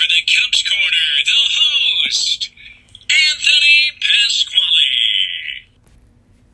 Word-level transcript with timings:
for 0.00 0.06
the 0.08 0.24
Cubs 0.32 0.62
Corner, 0.62 1.08
the 1.26 1.44
host, 1.60 2.50
Anthony 3.02 3.92
Pasquale. 4.00 5.66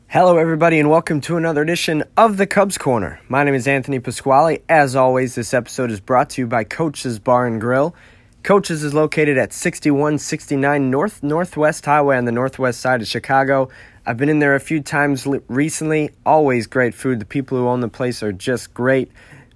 Hello, 0.09 0.37
everybody, 0.37 0.79
and 0.81 0.89
welcome 0.89 1.21
to 1.21 1.37
another 1.37 1.61
edition 1.61 2.03
of 2.17 2.35
the 2.35 2.45
Cubs 2.45 2.77
Corner. 2.77 3.21
My 3.29 3.45
name 3.45 3.53
is 3.53 3.65
Anthony 3.65 3.99
Pasquale. 3.99 4.59
As 4.67 4.97
always, 4.97 5.35
this 5.35 5.53
episode 5.53 5.91
is 5.91 6.01
brought 6.01 6.31
to 6.31 6.41
you 6.41 6.47
by 6.47 6.65
Coach's 6.65 7.19
Bar 7.19 7.47
and 7.47 7.61
Grill. 7.61 7.95
Coach's 8.43 8.83
is 8.83 8.93
located 8.93 9.37
at 9.37 9.53
6169 9.53 10.91
North 10.91 11.23
Northwest 11.23 11.85
Highway 11.85 12.17
on 12.17 12.25
the 12.25 12.33
northwest 12.33 12.81
side 12.81 13.01
of 13.01 13.07
Chicago. 13.07 13.69
I've 14.05 14.17
been 14.17 14.29
in 14.29 14.39
there 14.39 14.55
a 14.55 14.59
few 14.59 14.81
times 14.81 15.25
recently. 15.47 16.09
Always 16.25 16.67
great 16.67 16.93
food. 16.93 17.21
The 17.21 17.25
people 17.25 17.57
who 17.57 17.67
own 17.69 17.79
the 17.79 17.87
place 17.87 18.21
are 18.23 18.33
just 18.33 18.73
great. 18.73 19.09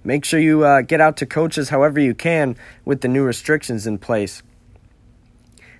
Make 0.04 0.24
sure 0.24 0.40
you 0.40 0.64
uh, 0.64 0.82
get 0.82 1.00
out 1.00 1.16
to 1.18 1.26
coaches 1.26 1.68
however 1.68 2.00
you 2.00 2.14
can 2.14 2.56
with 2.84 3.00
the 3.00 3.08
new 3.08 3.24
restrictions 3.24 3.86
in 3.86 3.98
place. 3.98 4.42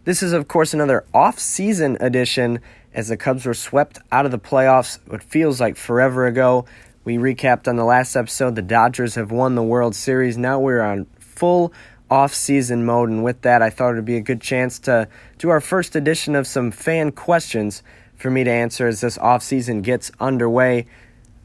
This 0.05 0.23
is, 0.23 0.33
of 0.33 0.49
course, 0.49 0.75
another 0.75 1.05
off 1.15 1.39
season 1.39 1.97
edition 2.01 2.61
as 2.95 3.09
the 3.09 3.17
Cubs 3.17 3.47
were 3.47 3.55
swept 3.55 3.99
out 4.11 4.25
of 4.25 4.33
the 4.33 4.39
playoffs, 4.39 4.99
what 5.07 5.23
feels 5.23 5.61
like 5.61 5.77
forever 5.77 6.27
ago. 6.27 6.67
We 7.05 7.17
recapped 7.17 7.67
on 7.67 7.77
the 7.77 7.85
last 7.85 8.15
episode 8.17 8.55
the 8.55 8.63
Dodgers 8.63 9.15
have 9.17 9.31
won 9.31 9.55
the 9.55 9.63
World 9.63 9.95
Series. 9.95 10.37
Now 10.37 10.61
we're 10.61 10.83
on 10.83 11.07
full 11.19 11.73
off-season 12.11 12.85
mode, 12.85 13.09
and 13.09 13.25
with 13.25 13.41
that, 13.43 13.63
I 13.63 13.71
thought 13.71 13.93
it'd 13.93 14.05
be 14.05 14.17
a 14.17 14.21
good 14.21 14.41
chance 14.41 14.79
to 14.81 15.09
do 15.39 15.49
our 15.49 15.61
first 15.61 15.97
edition 15.97 16.37
of 16.37 16.47
some 16.47 16.71
fan 16.71 17.11
questions 17.11 17.83
for 18.15 18.31
me 18.31 18.45
to 18.45 18.51
answer 18.51 18.87
as 18.87 19.01
this 19.01 19.19
off-season 19.19 19.83
gets 19.83 20.13
underway. 20.21 20.87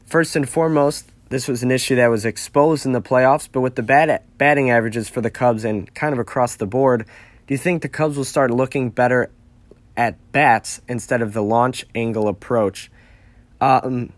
First 0.04 0.36
and 0.36 0.48
foremost, 0.48 1.10
this 1.28 1.46
was 1.46 1.62
an 1.62 1.70
issue 1.70 1.96
that 1.96 2.08
was 2.08 2.24
exposed 2.24 2.86
in 2.86 2.92
the 2.92 3.02
playoffs, 3.02 3.48
but 3.50 3.60
with 3.60 3.74
the 3.74 3.82
bad 3.82 4.22
batting 4.38 4.70
averages 4.70 5.08
for 5.08 5.20
the 5.20 5.30
Cubs 5.30 5.64
and 5.64 5.92
kind 5.94 6.12
of 6.12 6.18
across 6.18 6.56
the 6.56 6.66
board, 6.66 7.06
do 7.46 7.54
you 7.54 7.58
think 7.58 7.82
the 7.82 7.88
Cubs 7.88 8.16
will 8.16 8.24
start 8.24 8.50
looking 8.50 8.90
better 8.90 9.30
at 9.96 10.32
bats 10.32 10.80
instead 10.88 11.22
of 11.22 11.32
the 11.32 11.42
launch 11.42 11.84
angle 11.94 12.28
approach? 12.28 12.90
Um, 13.60 14.12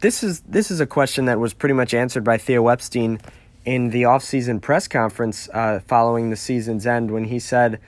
this 0.00 0.22
is 0.22 0.40
this 0.40 0.70
is 0.70 0.80
a 0.80 0.86
question 0.86 1.26
that 1.26 1.38
was 1.38 1.52
pretty 1.52 1.74
much 1.74 1.92
answered 1.92 2.24
by 2.24 2.38
Theo 2.38 2.68
Epstein 2.68 3.20
in 3.64 3.90
the 3.90 4.02
offseason 4.02 4.62
press 4.62 4.88
conference 4.88 5.48
uh, 5.52 5.80
following 5.86 6.30
the 6.30 6.36
season's 6.36 6.86
end 6.86 7.10
when 7.10 7.24
he 7.24 7.38
said 7.38 7.78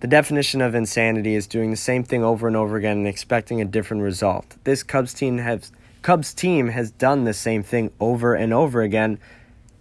the 0.00 0.06
definition 0.06 0.60
of 0.60 0.74
insanity 0.74 1.34
is 1.34 1.46
doing 1.46 1.70
the 1.70 1.76
same 1.76 2.02
thing 2.02 2.24
over 2.24 2.46
and 2.46 2.56
over 2.56 2.76
again 2.76 2.98
and 2.98 3.06
expecting 3.06 3.60
a 3.60 3.64
different 3.64 4.02
result. 4.02 4.56
This 4.64 4.82
Cubs 4.82 5.12
team 5.12 5.38
has 5.38 5.72
Cubs 6.04 6.34
team 6.34 6.68
has 6.68 6.90
done 6.90 7.24
the 7.24 7.32
same 7.32 7.62
thing 7.62 7.90
over 7.98 8.34
and 8.34 8.52
over 8.52 8.82
again, 8.82 9.18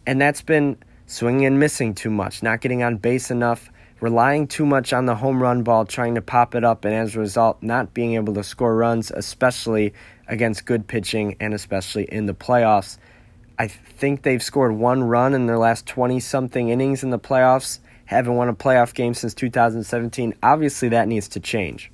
and 0.08 0.22
that's 0.22 0.42
been 0.42 0.78
swinging 1.06 1.46
and 1.46 1.60
missing 1.60 1.94
too 1.94 2.10
much, 2.10 2.42
not 2.42 2.62
getting 2.62 2.82
on 2.82 2.96
base 2.96 3.30
enough, 3.30 3.70
relying 4.00 4.48
too 4.48 4.66
much 4.66 4.94
on 4.94 5.06
the 5.06 5.16
home 5.16 5.44
run 5.44 5.64
ball, 5.64 5.84
trying 5.84 6.16
to 6.16 6.22
pop 6.22 6.56
it 6.56 6.64
up, 6.64 6.86
and 6.86 6.94
as 6.94 7.14
a 7.14 7.20
result, 7.20 7.62
not 7.62 7.94
being 7.94 8.14
able 8.14 8.34
to 8.34 8.42
score 8.42 8.74
runs, 8.74 9.12
especially 9.12 9.94
against 10.30 10.66
good 10.66 10.88
pitching 10.88 11.36
and 11.42 11.54
especially 11.54 12.06
in 12.06 12.26
the 12.26 12.34
playoffs. 12.34 12.98
I 13.60 13.68
think 13.68 14.22
they've 14.22 14.42
scored 14.42 14.72
one 14.72 15.04
run 15.04 15.34
in 15.34 15.46
their 15.46 15.60
last 15.60 15.86
20 15.88 16.22
something 16.22 16.70
innings 16.70 17.04
in 17.04 17.10
the 17.10 17.20
playoffs, 17.20 17.80
haven't 18.06 18.36
won 18.36 18.48
a 18.48 18.54
playoff 18.54 18.94
game 18.94 19.14
since 19.14 19.34
2017. 19.34 20.36
Obviously, 20.42 20.88
that 20.88 21.10
needs 21.10 21.28
to 21.28 21.42
change. 21.42 21.92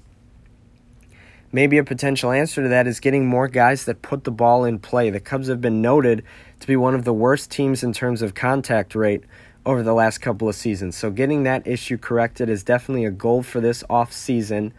Maybe 1.52 1.78
a 1.78 1.84
potential 1.84 2.32
answer 2.32 2.62
to 2.62 2.70
that 2.70 2.86
is 2.86 3.00
getting 3.00 3.26
more 3.26 3.48
guys 3.48 3.86
that 3.86 4.02
put 4.02 4.24
the 4.24 4.32
ball 4.32 4.66
in 4.66 4.80
play. 4.80 5.10
The 5.10 5.20
Cubs 5.20 5.48
have 5.48 5.62
been 5.62 5.82
noted 5.82 6.24
to 6.60 6.68
be 6.68 6.76
one 6.76 6.94
of 6.94 7.06
the 7.06 7.14
worst 7.14 7.50
teams 7.50 7.84
in 7.84 7.92
terms 7.94 8.22
of 8.22 8.36
contact 8.36 8.94
rate 8.94 9.24
over 9.66 9.82
the 9.82 9.94
last 9.94 10.20
couple 10.20 10.48
of 10.48 10.56
seasons. 10.56 10.96
So, 10.96 11.10
getting 11.10 11.44
that 11.44 11.66
issue 11.66 11.98
corrected 11.98 12.50
is 12.50 12.64
definitely 12.64 13.06
a 13.06 13.12
goal 13.12 13.42
for 13.42 13.60
this 13.60 13.84
off 13.90 14.14
season. 14.14 14.74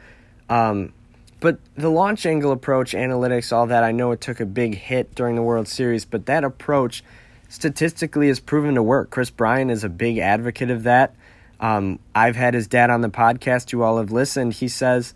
Um, 0.48 0.92
but 1.40 1.58
the 1.74 1.88
launch 1.88 2.26
angle 2.26 2.52
approach, 2.52 2.92
analytics, 2.92 3.52
all 3.52 3.66
that, 3.66 3.82
I 3.82 3.92
know 3.92 4.12
it 4.12 4.20
took 4.20 4.40
a 4.40 4.46
big 4.46 4.76
hit 4.76 5.14
during 5.14 5.36
the 5.36 5.42
World 5.42 5.68
Series, 5.68 6.04
but 6.04 6.26
that 6.26 6.44
approach 6.44 7.02
statistically 7.48 8.28
has 8.28 8.38
proven 8.38 8.74
to 8.74 8.82
work. 8.82 9.10
Kris 9.10 9.30
Bryant 9.30 9.70
is 9.70 9.82
a 9.82 9.88
big 9.88 10.18
advocate 10.18 10.70
of 10.70 10.84
that. 10.84 11.14
Um, 11.58 11.98
I've 12.14 12.36
had 12.36 12.54
his 12.54 12.66
dad 12.66 12.90
on 12.90 13.00
the 13.00 13.08
podcast, 13.08 13.72
you 13.72 13.82
all 13.82 13.98
have 13.98 14.10
listened. 14.10 14.54
He 14.54 14.68
says 14.68 15.14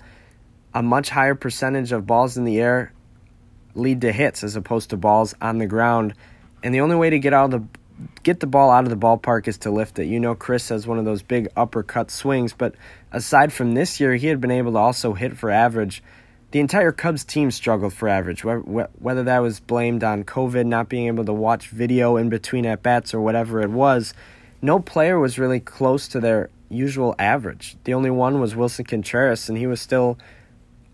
a 0.75 0.83
much 0.83 1.09
higher 1.09 1.35
percentage 1.35 1.93
of 1.93 2.07
balls 2.07 2.37
in 2.37 2.45
the 2.45 2.61
air 2.61 2.93
lead 3.75 4.01
to 4.03 4.13
hits 4.13 4.45
as 4.45 4.57
opposed 4.57 4.91
to 4.91 4.97
balls 4.97 5.35
on 5.41 5.59
the 5.59 5.67
ground. 5.67 6.15
And 6.63 6.75
the 6.75 6.81
only 6.81 6.97
way 6.97 7.11
to 7.11 7.19
get 7.19 7.33
out 7.33 7.53
of 7.53 7.63
the 7.63 7.79
get 8.25 8.41
the 8.41 8.47
ball 8.47 8.71
out 8.71 8.85
of 8.85 8.91
the 8.91 8.97
ballpark 8.97 9.47
is 9.47 9.59
to 9.59 9.71
lift 9.71 9.99
it. 10.01 10.07
You 10.07 10.19
know, 10.19 10.35
Kris 10.35 10.69
has 10.71 10.87
one 10.87 10.99
of 10.99 11.05
those 11.05 11.23
big 11.23 11.49
uppercut 11.57 12.11
swings, 12.11 12.53
but 12.53 12.75
aside 13.13 13.53
from 13.53 13.75
this 13.75 14.01
year, 14.01 14.17
he 14.17 14.27
had 14.27 14.41
been 14.41 14.51
able 14.51 14.73
to 14.73 14.79
also 14.79 15.13
hit 15.13 15.37
for 15.37 15.51
average. 15.51 16.03
The 16.51 16.59
entire 16.61 16.93
Cubs 16.93 17.25
team 17.25 17.51
struggled 17.51 17.95
for 17.95 18.09
average, 18.09 18.45
whether 18.45 19.23
that 19.25 19.39
was 19.41 19.61
blamed 19.61 20.03
on 20.03 20.25
COVID, 20.25 20.67
not 20.67 20.89
being 20.89 21.07
able 21.07 21.25
to 21.25 21.33
watch 21.33 21.69
video 21.69 22.17
in 22.17 22.29
between 22.29 22.67
at 22.67 22.83
bats, 22.83 23.15
or 23.15 23.21
whatever 23.21 23.61
it 23.61 23.71
was. 23.71 24.13
No 24.63 24.81
player 24.81 25.19
was 25.19 25.39
really 25.39 25.61
close 25.61 26.09
to 26.09 26.21
their 26.21 26.51
usual 26.69 27.15
average. 27.19 27.77
The 27.85 27.95
only 27.95 28.11
one 28.11 28.41
was 28.41 28.55
Willson 28.55 28.87
Contreras, 28.87 29.49
and 29.49 29.59
he 29.59 29.67
was 29.67 29.81
still 29.81 30.19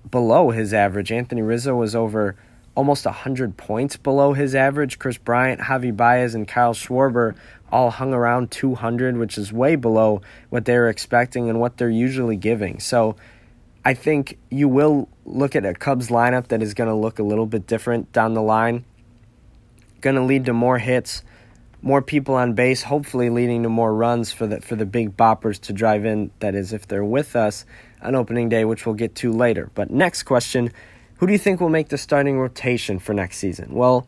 below 0.08 0.50
his 0.50 0.72
average. 0.72 1.10
Anthony 1.10 1.42
Rizzo 1.42 1.74
was 1.74 1.94
over 1.94 2.36
almost 2.74 3.04
100 3.04 3.56
points 3.56 3.96
below 3.96 4.32
his 4.32 4.54
average. 4.54 4.98
Kris 4.98 5.18
Bryant, 5.18 5.62
Javi 5.62 5.94
Baez, 5.94 6.34
and 6.34 6.46
Kyle 6.46 6.74
Schwarber 6.74 7.34
all 7.72 7.90
hung 7.90 8.12
around 8.12 8.50
200, 8.50 9.16
which 9.16 9.36
is 9.38 9.52
way 9.52 9.76
below 9.76 10.22
what 10.48 10.64
they 10.64 10.76
were 10.76 10.88
expecting 10.88 11.48
and 11.48 11.60
what 11.60 11.76
they're 11.76 11.90
usually 11.90 12.36
giving. 12.36 12.80
So 12.80 13.16
I 13.84 13.94
think 13.94 14.38
you 14.50 14.68
will 14.68 15.08
look 15.24 15.56
at 15.56 15.64
a 15.64 15.74
Cubs 15.74 16.08
lineup 16.08 16.48
that 16.48 16.62
is 16.62 16.74
going 16.74 16.88
to 16.88 16.94
look 16.94 17.18
a 17.18 17.22
little 17.22 17.46
bit 17.46 17.66
different 17.66 18.12
down 18.12 18.34
the 18.34 18.42
line. 18.42 18.84
Going 20.00 20.16
to 20.16 20.22
lead 20.22 20.46
to 20.46 20.52
more 20.52 20.78
hits, 20.78 21.22
more 21.82 22.02
people 22.02 22.34
on 22.34 22.52
base, 22.54 22.82
hopefully 22.82 23.30
leading 23.30 23.62
to 23.62 23.68
more 23.68 23.94
runs 23.94 24.32
for 24.32 24.46
the 24.46 24.60
for 24.60 24.76
the 24.76 24.86
big 24.86 25.16
boppers 25.16 25.60
to 25.62 25.72
drive 25.72 26.04
in. 26.04 26.30
That 26.40 26.54
is, 26.54 26.72
if 26.72 26.86
they're 26.86 27.04
with 27.04 27.34
us 27.36 27.64
on 28.02 28.14
opening 28.14 28.48
day, 28.48 28.64
which 28.64 28.86
we'll 28.86 28.94
get 28.94 29.14
to 29.16 29.32
later. 29.32 29.70
But 29.74 29.90
next 29.90 30.24
question 30.24 30.72
who 31.20 31.26
do 31.26 31.34
you 31.34 31.38
think 31.38 31.60
will 31.60 31.68
make 31.68 31.90
the 31.90 31.98
starting 31.98 32.38
rotation 32.38 32.98
for 32.98 33.12
next 33.12 33.36
season? 33.36 33.74
Well, 33.74 34.06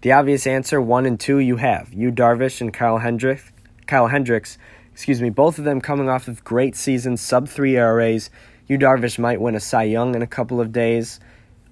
the 0.00 0.12
obvious 0.12 0.46
answer, 0.46 0.80
one 0.80 1.04
and 1.04 1.20
two, 1.20 1.38
you 1.38 1.56
have 1.56 1.92
Yu 1.92 2.10
Darvish 2.10 2.62
and 2.62 2.72
Kyle 2.72 2.96
Hendricks. 2.96 3.52
Kyle 3.86 4.06
Hendricks, 4.06 4.56
excuse 4.90 5.20
me, 5.20 5.28
both 5.28 5.58
of 5.58 5.66
them 5.66 5.82
coming 5.82 6.08
off 6.08 6.28
of 6.28 6.42
great 6.44 6.74
seasons, 6.74 7.20
sub 7.20 7.46
three 7.46 7.76
ERAs. 7.76 8.30
Yu 8.68 8.78
Darvish 8.78 9.18
might 9.18 9.38
win 9.38 9.54
a 9.54 9.60
Cy 9.60 9.82
Young 9.82 10.14
in 10.14 10.22
a 10.22 10.26
couple 10.26 10.58
of 10.58 10.72
days. 10.72 11.20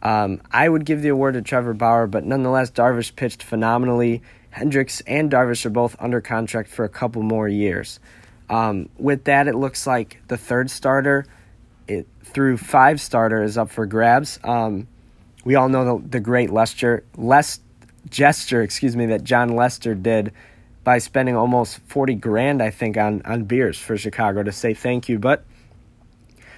Um, 0.03 0.43
I 0.51 0.69
would 0.69 0.85
give 0.85 1.01
the 1.01 1.09
award 1.09 1.33
to 1.33 1.41
Trevor 1.41 1.73
Bauer, 1.73 2.07
but 2.07 2.25
nonetheless, 2.25 2.71
Darvish 2.71 3.17
pitched 3.17 3.43
phenomenally. 3.43 4.21
Hendricks 4.55 5.01
and 5.09 5.33
Darvish 5.33 5.67
are 5.67 5.71
both 5.71 5.97
under 5.99 6.21
contract 6.21 6.69
for 6.69 6.85
a 6.85 6.89
couple 6.89 7.23
more 7.23 7.49
years. 7.49 7.99
Um, 8.49 8.89
with 8.97 9.25
that, 9.25 9.49
it 9.49 9.57
looks 9.57 9.85
like 9.85 10.23
the 10.29 10.37
third 10.37 10.71
starter 10.71 11.27
it, 11.89 12.07
through 12.23 12.59
five 12.59 13.01
starter 13.01 13.43
is 13.43 13.59
up 13.59 13.69
for 13.69 13.85
grabs. 13.85 14.39
Um, 14.45 14.87
we 15.45 15.57
all 15.57 15.69
know 15.69 15.99
the, 15.99 16.09
the 16.09 16.21
great 16.21 16.51
Lester, 16.51 17.03
Les, 17.17 17.59
gesture, 18.09 18.63
excuse 18.63 18.95
me, 18.95 19.07
that 19.07 19.25
Jon 19.25 19.57
Lester 19.57 19.93
did 19.93 20.31
by 20.85 20.99
spending 20.99 21.35
almost 21.35 21.79
40 21.89 22.15
grand, 22.15 22.63
I 22.63 22.71
think, 22.71 22.97
on, 22.97 23.23
on 23.25 23.45
beers 23.45 23.77
for 23.77 23.97
Chicago 23.97 24.45
to 24.45 24.53
say 24.53 24.73
thank 24.73 25.09
you. 25.09 25.19
But 25.19 25.45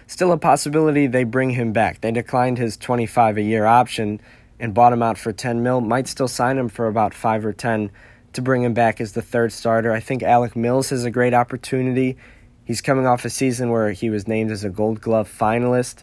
still 0.06 0.32
a 0.32 0.38
possibility 0.38 1.06
they 1.06 1.24
bring 1.24 1.50
him 1.50 1.72
back. 1.72 2.02
They 2.02 2.12
declined 2.12 2.58
his 2.58 2.76
25 2.76 3.38
a 3.38 3.42
year 3.42 3.64
option 3.64 4.20
and 4.58 4.74
bought 4.74 4.92
him 4.92 5.02
out 5.02 5.18
for 5.18 5.32
10 5.32 5.62
mil. 5.62 5.80
Might 5.80 6.08
still 6.08 6.28
sign 6.28 6.58
him 6.58 6.68
for 6.68 6.86
about 6.86 7.14
5 7.14 7.46
or 7.46 7.52
10 7.52 7.90
to 8.32 8.42
bring 8.42 8.62
him 8.62 8.74
back 8.74 9.00
as 9.00 9.12
the 9.12 9.22
third 9.22 9.52
starter. 9.52 9.92
I 9.92 10.00
think 10.00 10.22
Alec 10.22 10.56
Mills 10.56 10.90
has 10.90 11.04
a 11.04 11.10
great 11.10 11.34
opportunity. 11.34 12.16
He's 12.64 12.80
coming 12.80 13.06
off 13.06 13.24
a 13.24 13.30
season 13.30 13.70
where 13.70 13.92
he 13.92 14.10
was 14.10 14.26
named 14.26 14.50
as 14.50 14.64
a 14.64 14.70
Gold 14.70 15.00
Glove 15.00 15.32
finalist, 15.32 16.02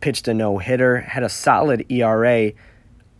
pitched 0.00 0.26
a 0.26 0.34
no 0.34 0.58
hitter, 0.58 1.00
had 1.00 1.22
a 1.22 1.28
solid 1.28 1.84
ERA. 1.90 2.52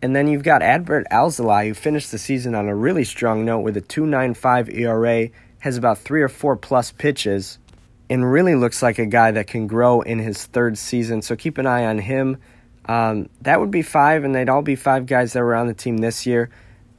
And 0.00 0.17
then 0.17 0.26
you've 0.26 0.43
got 0.43 0.62
Adbert 0.62 1.05
Alzolay, 1.11 1.69
who 1.69 1.75
finished 1.75 2.11
the 2.11 2.19
season 2.19 2.55
on 2.55 2.69
a 2.69 2.75
really 2.75 3.05
strong 3.05 3.44
note 3.44 3.61
with 3.61 3.76
a 3.76 3.82
2.95 3.82 4.75
ERA, 4.75 5.29
has 5.61 5.76
about 5.76 5.99
three 5.99 6.23
or 6.23 6.29
four 6.29 6.56
plus 6.56 6.93
pitches, 6.93 7.58
and 8.08 8.31
really 8.31 8.55
looks 8.55 8.82
like 8.82 8.99
a 8.99 9.06
guy 9.06 9.31
that 9.32 9.49
can 9.49 9.67
grow 9.67 10.00
in 10.00 10.19
his 10.19 10.47
third 10.47 10.79
season. 10.79 11.20
So 11.20 11.37
keep 11.37 11.58
an 11.58 11.67
eye 11.67 11.85
on 11.85 11.99
him. 11.99 12.38
Um, 12.88 13.29
that 13.43 13.61
would 13.61 13.70
be 13.70 13.82
five, 13.82 14.25
and 14.25 14.35
they'd 14.35 14.49
all 14.49 14.62
be 14.62 14.75
five 14.75 15.06
guys 15.06 15.35
that 15.35 15.43
were 15.43 15.55
on 15.55 15.67
the 15.67 15.75
team 15.75 15.99
this 15.99 16.26
year. 16.26 16.50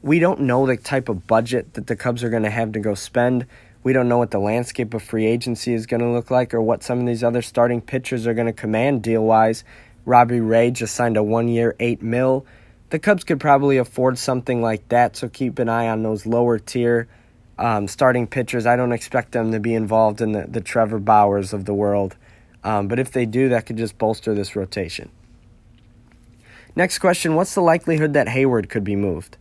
We 0.02 0.20
don't 0.20 0.42
know 0.42 0.66
the 0.66 0.78
type 0.78 1.10
of 1.10 1.28
budget 1.28 1.74
that 1.74 1.88
the 1.88 1.96
Cubs 1.96 2.24
are 2.24 2.30
going 2.30 2.44
to 2.44 2.50
have 2.50 2.72
to 2.74 2.80
go 2.80 2.94
spend. 2.94 3.48
We 3.82 3.92
don't 3.92 4.08
know 4.08 4.18
what 4.18 4.32
the 4.32 4.40
landscape 4.40 4.94
of 4.94 5.02
free 5.02 5.26
agency 5.26 5.74
is 5.74 5.86
going 5.86 6.02
to 6.02 6.10
look 6.10 6.30
like 6.30 6.54
or 6.54 6.62
what 6.62 6.84
some 6.84 7.00
of 7.00 7.06
these 7.06 7.24
other 7.24 7.42
starting 7.42 7.82
pitchers 7.82 8.28
are 8.28 8.34
going 8.34 8.48
to 8.48 8.54
command 8.54 9.02
deal 9.02 9.24
wise. 9.24 9.64
Robbie 10.06 10.40
Ray 10.40 10.72
just 10.72 10.96
signed 10.96 11.18
a 11.18 11.24
one 11.24 11.48
year, 11.48 11.76
eight 11.80 12.02
mil. 12.02 12.46
The 12.92 13.00
Cubs 13.00 13.24
could 13.24 13.40
probably 13.40 13.78
afford 13.78 14.18
something 14.18 14.62
like 14.62 14.88
that, 14.90 15.16
so 15.16 15.30
keep 15.30 15.60
an 15.60 15.70
eye 15.70 15.88
on 15.88 16.04
those 16.04 16.26
lower 16.26 16.60
tier 16.60 17.08
um, 17.58 17.88
starting 17.88 18.26
pitchers. 18.26 18.66
I 18.66 18.76
don't 18.76 18.94
expect 18.94 19.34
them 19.34 19.52
to 19.52 19.60
be 19.60 19.76
involved 19.76 20.22
in 20.22 20.32
the, 20.32 20.46
the 20.48 20.62
Trevor 20.62 21.00
Bauers 21.00 21.54
of 21.54 21.66
the 21.66 21.74
world. 21.74 22.16
Um, 22.64 22.88
but 22.88 23.00
if 23.00 23.12
they 23.12 23.26
do, 23.26 23.50
that 23.50 23.66
could 23.66 23.78
just 23.78 23.98
bolster 23.98 24.34
this 24.34 24.56
rotation. 24.56 25.10
Next 26.80 27.00
question 27.00 27.36
What's 27.36 27.56
the 27.56 27.62
likelihood 27.62 28.14
that 28.14 28.28
Heyward 28.28 28.70
could 28.70 28.86
be 28.86 28.96
moved? 28.96 29.36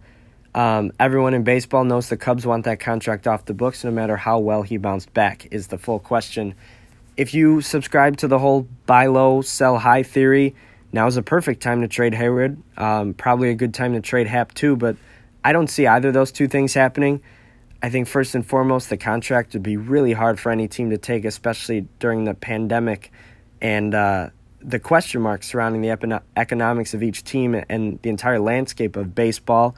Um, 0.56 0.90
everyone 0.98 1.34
in 1.34 1.44
baseball 1.44 1.84
knows 1.84 2.08
the 2.08 2.16
Cubs 2.16 2.44
want 2.44 2.64
that 2.64 2.80
contract 2.80 3.28
off 3.28 3.44
the 3.44 3.54
books 3.54 3.84
no 3.84 3.92
matter 3.92 4.16
how 4.16 4.40
well 4.40 4.62
he 4.62 4.76
bounced 4.76 5.14
back, 5.14 5.46
is 5.52 5.68
the 5.68 5.78
full 5.78 6.00
question. 6.00 6.56
If 7.16 7.34
you 7.34 7.60
subscribe 7.60 8.16
to 8.16 8.26
the 8.26 8.40
whole 8.40 8.66
buy 8.86 9.06
low, 9.06 9.40
sell 9.42 9.78
high 9.78 10.02
theory, 10.02 10.56
now 10.92 11.06
is 11.06 11.16
a 11.16 11.22
perfect 11.22 11.62
time 11.62 11.80
to 11.82 11.86
trade 11.86 12.12
Heyward. 12.12 12.56
Um, 12.76 13.14
probably 13.14 13.50
a 13.50 13.54
good 13.54 13.72
time 13.72 13.92
to 13.92 14.00
trade 14.00 14.26
Happ 14.26 14.52
too, 14.52 14.74
but 14.74 14.96
I 15.44 15.52
don't 15.52 15.68
see 15.68 15.86
either 15.86 16.08
of 16.08 16.14
those 16.14 16.32
two 16.32 16.48
things 16.48 16.74
happening. 16.74 17.22
I 17.80 17.88
think 17.88 18.08
first 18.08 18.34
and 18.34 18.44
foremost, 18.44 18.90
the 18.90 18.96
contract 18.96 19.52
would 19.52 19.62
be 19.62 19.76
really 19.76 20.12
hard 20.12 20.40
for 20.40 20.50
any 20.50 20.66
team 20.66 20.90
to 20.90 20.98
take, 20.98 21.24
especially 21.24 21.86
during 22.00 22.24
the 22.24 22.34
pandemic 22.34 23.12
and 23.60 23.94
uh, 23.94 24.30
the 24.68 24.78
question 24.78 25.22
marks 25.22 25.48
surrounding 25.48 25.80
the 25.80 26.20
economics 26.36 26.92
of 26.92 27.02
each 27.02 27.24
team 27.24 27.54
and 27.70 27.98
the 28.02 28.10
entire 28.10 28.38
landscape 28.38 28.96
of 28.96 29.14
baseball. 29.14 29.74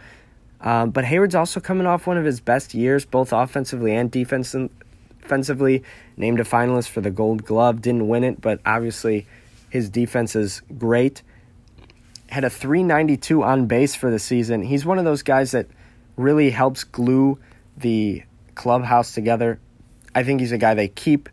Um, 0.61 0.91
but 0.91 1.05
Heyward's 1.05 1.37
also 1.37 1.61
coming 1.61 1.87
off 1.87 2.09
one 2.09 2.19
of 2.19 2.25
his 2.25 2.41
best 2.41 2.75
years, 2.75 3.05
both 3.05 3.33
offensively 3.33 3.95
and 3.95 4.11
defensively. 4.11 5.85
Named 6.17 6.41
a 6.41 6.45
finalist 6.45 6.89
for 6.89 7.01
the 7.01 7.11
Gold 7.11 7.45
Glove, 7.45 7.81
didn't 7.81 8.09
win 8.09 8.25
it, 8.25 8.41
but 8.41 8.61
obviously 8.67 9.29
his 9.71 9.89
defense 9.89 10.35
is 10.35 10.61
great. 10.77 11.23
Had 12.29 12.43
a 12.43 12.51
392 12.51 13.45
on 13.45 13.67
base 13.67 13.95
for 13.95 14.11
the 14.11 14.19
season. 14.19 14.63
He's 14.63 14.85
one 14.85 14.99
of 14.99 15.05
those 15.05 15.23
guys 15.23 15.53
that 15.53 15.69
really 16.17 16.51
helps 16.51 16.83
glue 16.83 17.39
the 17.77 18.25
clubhouse 18.57 19.15
together. 19.15 19.61
I 20.17 20.25
think 20.25 20.41
he's 20.41 20.53
a 20.53 20.59
guy 20.59 20.75
they 20.75 20.89
keep 20.89 21.29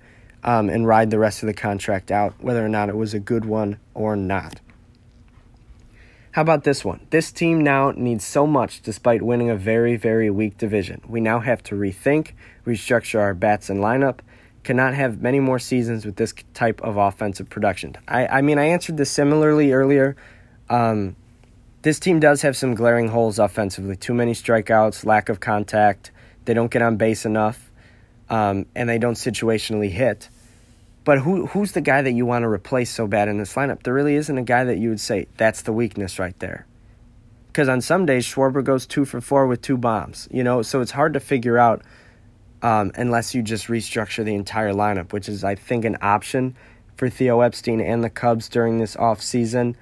um, 0.48 0.70
and 0.70 0.88
ride 0.88 1.12
the 1.12 1.20
rest 1.20 1.44
of 1.44 1.48
the 1.48 1.54
contract 1.54 2.10
out, 2.10 2.34
whether 2.40 2.66
or 2.66 2.70
not 2.70 2.88
it 2.88 2.96
was 2.96 3.14
a 3.14 3.20
good 3.20 3.44
one 3.44 3.78
or 3.94 4.16
not. 4.16 4.62
How 6.32 6.42
about 6.42 6.64
this 6.64 6.86
one? 6.86 7.06
This 7.10 7.32
team 7.32 7.62
now 7.62 7.92
needs 7.92 8.24
so 8.24 8.48
much 8.48 8.82
despite 8.82 9.22
winning 9.22 9.50
a 9.50 9.56
very, 9.56 9.98
very 9.98 10.30
weak 10.30 10.58
division. 10.58 11.02
We 11.08 11.20
now 11.20 11.40
have 11.40 11.62
to 11.64 11.76
rethink, 11.76 12.32
restructure 12.66 13.20
our 13.20 13.34
bats 13.34 13.70
and 13.70 13.82
lineup, 13.82 14.20
cannot 14.64 14.94
have 14.94 15.22
many 15.22 15.42
more 15.42 15.60
seasons 15.60 16.06
with 16.06 16.16
this 16.16 16.34
type 16.54 16.80
of 16.82 16.96
offensive 16.96 17.50
production. 17.50 17.98
I, 18.08 18.28
I 18.28 18.42
mean, 18.42 18.58
I 18.58 18.66
answered 18.66 18.96
this 18.98 19.12
similarly 19.12 19.74
earlier. 19.74 20.16
Um, 20.70 21.18
this 21.82 22.00
team 22.00 22.22
does 22.22 22.42
have 22.44 22.56
some 22.56 22.74
glaring 22.74 23.10
holes 23.10 23.38
offensively 23.38 23.98
too 23.98 24.14
many 24.14 24.32
strikeouts, 24.32 25.06
lack 25.06 25.28
of 25.28 25.42
contact, 25.42 26.12
they 26.46 26.54
don't 26.54 26.72
get 26.72 26.82
on 26.82 26.96
base 26.96 27.26
enough, 27.26 27.70
um, 28.30 28.66
and 28.76 28.88
they 28.88 28.98
don't 28.98 29.16
situationally 29.16 29.90
hit. 29.90 30.30
But 31.08 31.20
who 31.20 31.46
who's 31.46 31.72
the 31.72 31.80
guy 31.80 32.02
that 32.02 32.12
you 32.12 32.26
want 32.26 32.44
to 32.44 32.50
replace 32.50 32.90
so 32.90 33.08
bad 33.08 33.30
in 33.30 33.38
this 33.38 33.54
lineup? 33.54 33.84
There 33.84 33.94
really 33.94 34.16
isn't 34.16 34.38
a 34.38 34.44
guy 34.44 34.66
that 34.66 34.78
you 34.78 34.90
would 34.90 35.00
say 35.00 35.28
that's 35.38 35.62
the 35.62 35.72
weakness 35.72 36.20
right 36.20 36.38
there. 36.40 36.68
Because 37.48 37.70
on 37.70 37.80
some 37.80 38.06
days 38.06 38.26
Schwarber 38.26 38.62
goes 38.62 38.86
two 38.86 39.06
for 39.06 39.22
four 39.22 39.48
with 39.48 39.62
two 39.62 39.78
bombs, 39.78 40.28
you 40.32 40.44
know, 40.44 40.62
so 40.62 40.82
it's 40.82 40.92
hard 40.92 41.14
to 41.14 41.22
figure 41.22 41.58
out 41.58 41.82
um, 42.62 42.92
unless 42.96 43.34
you 43.34 43.42
just 43.42 43.68
restructure 43.68 44.26
the 44.26 44.36
entire 44.36 44.74
lineup, 44.74 45.14
which 45.14 45.30
is 45.30 45.46
I 45.46 45.56
think 45.56 45.86
an 45.86 45.96
option 46.02 46.58
for 46.98 47.10
Theo 47.10 47.40
Epstein 47.40 47.80
and 47.80 48.04
the 48.04 48.10
Cubs 48.10 48.50
during 48.50 48.80
this 48.80 48.98
off 48.98 49.22
season. 49.22 49.78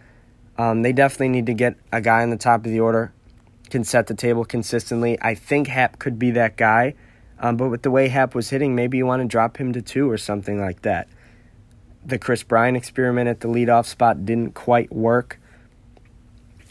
Um, 0.59 0.83
they 0.83 0.93
definitely 0.93 1.29
need 1.29 1.47
to 1.47 1.55
get 1.55 1.75
a 1.91 2.01
guy 2.01 2.21
on 2.21 2.29
the 2.29 2.37
top 2.37 2.67
of 2.67 2.71
the 2.71 2.81
order 2.81 3.11
can 3.71 3.83
set 3.83 4.05
the 4.05 4.13
table 4.13 4.45
consistently. 4.45 5.17
I 5.23 5.33
think 5.33 5.69
Happ 5.69 5.97
could 5.97 6.19
be 6.19 6.29
that 6.29 6.55
guy, 6.55 6.93
um, 7.39 7.57
but 7.57 7.69
with 7.69 7.81
the 7.81 7.89
way 7.89 8.09
Happ 8.09 8.35
was 8.35 8.51
hitting, 8.51 8.75
maybe 8.75 8.99
you 8.99 9.07
want 9.07 9.23
to 9.23 9.27
drop 9.27 9.57
him 9.57 9.73
to 9.73 9.81
two 9.81 10.07
or 10.07 10.19
something 10.19 10.61
like 10.61 10.83
that. 10.83 11.07
The 12.05 12.19
Kris 12.19 12.43
Bryant 12.43 12.77
experiment 12.77 13.27
at 13.27 13.39
the 13.39 13.47
leadoff 13.47 13.85
spot 13.85 14.25
didn't 14.25 14.53
quite 14.53 14.93
work. 14.93 15.39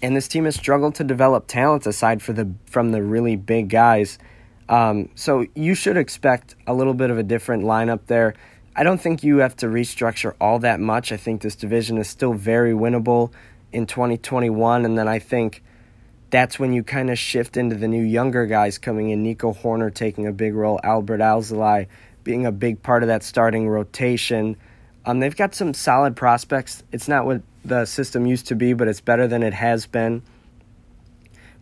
And 0.02 0.16
this 0.16 0.28
team 0.28 0.44
has 0.44 0.54
struggled 0.54 0.94
to 0.96 1.04
develop 1.04 1.46
talent 1.46 1.86
aside 1.86 2.22
for 2.22 2.32
the 2.32 2.52
from 2.66 2.92
the 2.92 3.02
really 3.02 3.36
big 3.36 3.68
guys. 3.68 4.18
Um, 4.68 5.08
so 5.14 5.46
you 5.54 5.74
should 5.74 5.96
expect 5.96 6.54
a 6.66 6.74
little 6.74 6.94
bit 6.94 7.10
of 7.10 7.18
a 7.18 7.22
different 7.22 7.64
lineup 7.64 8.00
there. 8.06 8.34
I 8.76 8.82
don't 8.82 9.00
think 9.00 9.22
you 9.22 9.38
have 9.38 9.56
to 9.56 9.66
restructure 9.66 10.34
all 10.40 10.58
that 10.60 10.80
much. 10.80 11.12
I 11.12 11.16
think 11.16 11.42
this 11.42 11.54
division 11.54 11.98
is 11.98 12.08
still 12.08 12.32
very 12.32 12.72
winnable 12.72 13.32
in 13.72 13.86
2021, 13.86 14.84
and 14.84 14.96
then 14.96 15.08
I 15.08 15.18
think 15.18 15.62
that's 16.30 16.58
when 16.58 16.72
you 16.72 16.82
kind 16.82 17.10
of 17.10 17.18
shift 17.18 17.56
into 17.56 17.76
the 17.76 17.88
new 17.88 18.02
younger 18.02 18.46
guys 18.46 18.78
coming 18.78 19.10
in. 19.10 19.22
Nico 19.22 19.52
Hoerner 19.52 19.94
taking 19.94 20.26
a 20.26 20.32
big 20.32 20.54
role, 20.54 20.80
Adbert 20.82 21.20
Alzolay 21.20 21.86
being 22.24 22.46
a 22.46 22.52
big 22.52 22.82
part 22.82 23.02
of 23.02 23.08
that 23.08 23.22
starting 23.22 23.68
rotation. 23.68 24.56
Um, 25.06 25.20
they've 25.20 25.36
got 25.36 25.54
some 25.54 25.74
solid 25.74 26.16
prospects. 26.16 26.82
It's 26.92 27.08
not 27.08 27.26
what 27.26 27.42
the 27.64 27.84
system 27.84 28.26
used 28.26 28.46
to 28.48 28.54
be, 28.54 28.72
but 28.72 28.88
it's 28.88 29.00
better 29.00 29.26
than 29.26 29.42
it 29.42 29.54
has 29.54 29.86
been. 29.86 30.22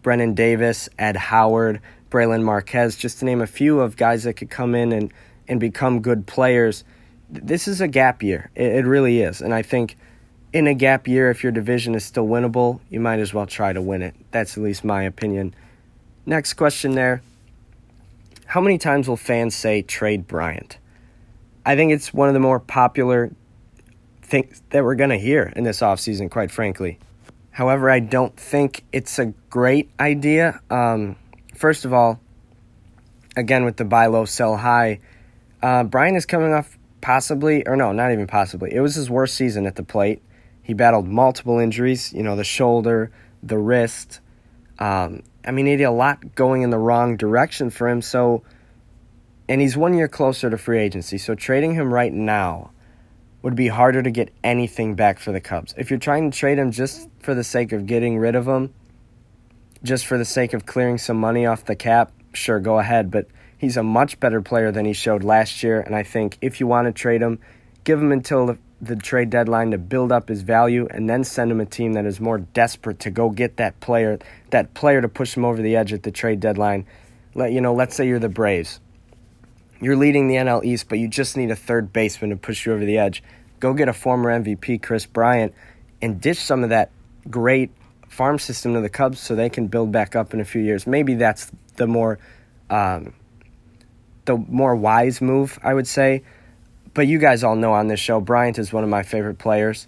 Brennen 0.02 0.34
Davis, 0.34 0.88
Ed 0.98 1.16
Howard, 1.16 1.80
Brailyn 2.10 2.42
Marquez, 2.42 2.96
just 2.96 3.18
to 3.20 3.24
name 3.24 3.40
a 3.40 3.46
few 3.46 3.80
of 3.80 3.96
guys 3.96 4.24
that 4.24 4.34
could 4.34 4.50
come 4.50 4.74
in 4.74 4.92
and, 4.92 5.12
and 5.48 5.58
become 5.60 6.00
good 6.00 6.26
players. 6.26 6.84
This 7.30 7.66
is 7.66 7.80
a 7.80 7.88
gap 7.88 8.22
year. 8.22 8.50
It, 8.54 8.72
it 8.72 8.84
really 8.84 9.20
is. 9.20 9.40
And 9.40 9.54
I 9.54 9.62
think– 9.62 9.96
in 10.52 10.66
a 10.66 10.74
gap 10.74 11.08
year, 11.08 11.30
if 11.30 11.42
your 11.42 11.52
division 11.52 11.94
is 11.94 12.04
still 12.04 12.26
winnable, 12.26 12.80
you 12.90 13.00
might 13.00 13.18
as 13.18 13.32
well 13.32 13.46
try 13.46 13.72
to 13.72 13.80
win 13.80 14.02
it. 14.02 14.14
That's 14.30 14.56
at 14.56 14.62
least 14.62 14.84
my 14.84 15.02
opinion. 15.02 15.54
Next 16.26 16.54
question 16.54 16.94
there. 16.94 17.22
How 18.46 18.60
many 18.60 18.76
times 18.76 19.08
will 19.08 19.16
fans 19.16 19.54
say 19.54 19.80
trade 19.80 20.26
Bryant? 20.26 20.76
I 21.64 21.76
think 21.76 21.93
it's 21.93 22.12
one 22.12 22.29
of 22.29 22.35
the 22.35 22.41
more 22.41 22.59
popular 22.61 23.32
things 24.23 24.62
that 24.70 24.82
we're 24.82 24.94
going 24.94 25.11
to 25.11 25.19
hear 25.19 25.53
in 25.55 25.64
this 25.64 25.81
offseason, 25.81 26.31
quite 26.31 26.50
frankly. 26.50 26.99
However, 27.50 27.91
I 27.91 28.00
don't 28.00 28.37
think 28.37 28.85
it's 28.93 29.19
a 29.19 29.26
great 29.50 29.91
idea. 30.00 30.61
Um, 30.70 31.17
first 31.55 31.85
of 31.85 31.93
all, 31.93 32.20
again, 33.37 33.64
with 33.64 33.76
the 33.76 33.85
buy 33.85 34.06
low, 34.06 34.25
sell 34.25 34.56
high, 34.56 35.00
uh, 35.62 35.85
Bryant 35.85 36.17
is 36.17 36.26
coming 36.26 36.53
off 36.53 36.79
possibly, 37.00 37.67
or 37.67 37.76
no, 37.76 37.93
not 37.93 38.11
even 38.12 38.26
possibly. 38.26 38.73
It 38.73 38.81
was 38.81 38.94
his 38.94 39.11
worst 39.11 39.35
season 39.35 39.67
at 39.67 39.76
the 39.76 39.82
plate. 39.82 40.23
He 40.62 40.75
battled 40.75 41.06
multiple 41.06 41.59
injuries, 41.59 42.12
you 42.12 42.23
know, 42.23 42.37
the 42.37 42.44
shoulder, 42.44 43.11
the 43.43 43.59
wrist. 43.59 44.20
Um, 44.79 45.23
I 45.44 45.50
mean, 45.50 45.67
he 45.67 45.73
had 45.73 45.81
a 45.82 45.91
lot 45.91 46.35
going 46.35 46.62
in 46.62 46.70
the 46.70 46.79
wrong 46.79 47.17
direction 47.17 47.70
for 47.70 47.88
him. 47.88 48.00
So, 48.00 48.44
and 49.52 49.60
he's 49.60 49.76
one 49.76 49.93
year 49.93 50.08
closer 50.08 50.49
to 50.49 50.56
free 50.56 50.81
agency. 50.81 51.19
So, 51.19 51.34
trading 51.34 51.75
him 51.75 51.93
right 51.93 52.10
now 52.10 52.71
would 53.42 53.54
be 53.54 53.68
harder 53.68 54.02
to 54.02 54.11
get 54.11 54.32
anything 54.42 54.94
back 54.94 55.18
for 55.18 55.30
the 55.30 55.42
Cubs. 55.42 55.75
If 55.76 55.90
you're 55.90 55.99
trying 55.99 56.30
to 56.30 56.38
trade 56.38 56.56
him 56.56 56.71
just 56.71 57.11
for 57.18 57.35
the 57.35 57.44
sake 57.44 57.73
of 57.73 57.87
getting 57.87 58.16
rid 58.16 58.35
of 58.35 58.49
him, 58.49 58.73
just 59.82 60.06
for 60.06 60.16
the 60.16 60.25
sake 60.25 60.54
of 60.54 60.64
clearing 60.64 60.97
some 60.97 61.18
money 61.18 61.44
off 61.44 61.66
the 61.66 61.76
cap, 61.76 62.12
sure, 62.32 62.61
go 62.61 62.78
ahead. 62.78 63.11
But 63.11 63.26
he's 63.59 63.76
a 63.76 63.82
much 63.82 64.18
better 64.18 64.40
player 64.40 64.73
than 64.73 64.87
he 64.87 64.94
showed 64.94 65.23
last 65.23 65.62
year. 65.62 65.82
And 65.82 65.94
I 65.94 66.02
think 66.02 66.38
if 66.40 66.59
you 66.59 66.66
want 66.66 66.87
to 66.87 66.92
trade 66.92 67.21
him, 67.21 67.38
give 67.85 68.00
him 68.00 68.11
until 68.11 68.47
the 68.47 68.59
the 68.80 68.97
trade 68.97 69.28
deadline 69.28 69.71
to 69.73 69.78
build 69.78 70.11
up 70.11 70.28
his 70.28 70.42
value 70.42 70.88
and 70.90 71.09
then 71.11 71.23
send 71.25 71.52
him 71.52 71.61
a 71.61 71.66
team 71.66 71.92
that 71.92 72.06
is 72.06 72.21
more 72.21 72.38
desperate 72.38 72.99
to 73.00 73.11
go 73.11 73.28
get 73.28 73.59
that 73.59 73.78
player, 73.80 74.18
that 74.49 74.73
player 74.73 75.02
to 75.02 75.09
push 75.09 75.37
him 75.37 75.44
over 75.44 75.61
the 75.61 75.76
edge 75.76 75.92
at 75.92 76.02
the 76.04 76.11
trade 76.11 76.40
deadline. 76.40 76.87
Let 77.35 77.52
you 77.52 77.61
know, 77.61 77.75
let's 77.75 77.94
say 77.94 78.09
you're 78.09 78.18
the 78.18 78.30
Braves. 78.30 78.80
You're 79.82 79.96
leading 79.96 80.28
the 80.28 80.36
NL 80.36 80.64
East, 80.64 80.88
but 80.88 80.98
you 80.98 81.08
just 81.08 81.36
need 81.36 81.50
a 81.50 81.56
third 81.56 81.92
baseman 81.92 82.30
to 82.30 82.36
push 82.36 82.64
you 82.64 82.72
over 82.72 82.84
the 82.84 82.98
edge. 82.98 83.22
Go 83.60 83.74
get 83.74 83.88
a 83.88 83.92
former 83.92 84.30
MVP, 84.30 84.82
Kris 84.82 85.06
Bryant, 85.06 85.52
and 86.00 86.20
ditch 86.20 86.38
some 86.38 86.62
of 86.62 86.70
that 86.70 86.90
great 87.28 87.70
farm 88.08 88.38
system 88.38 88.74
to 88.74 88.80
the 88.80 88.88
Cubs 88.88 89.20
so 89.20 89.34
they 89.34 89.50
can 89.50 89.66
build 89.66 89.92
back 89.92 90.16
up 90.16 90.32
in 90.32 90.40
a 90.40 90.44
few 90.44 90.62
years. 90.62 90.86
Maybe 90.86 91.14
that's 91.14 91.50
the 91.76 91.86
more 91.86 92.18
um, 92.70 93.12
the 94.24 94.36
more 94.36 94.74
wise 94.74 95.20
move, 95.20 95.58
I 95.62 95.74
would 95.74 95.86
say 95.86 96.22
but 96.94 97.06
you 97.06 97.18
guys 97.18 97.42
all 97.42 97.56
know 97.56 97.72
on 97.72 97.88
this 97.88 98.00
show, 98.00 98.20
Bryant 98.20 98.58
is 98.58 98.72
one 98.72 98.84
of 98.84 98.90
my 98.90 99.02
favorite 99.02 99.38
players. 99.38 99.86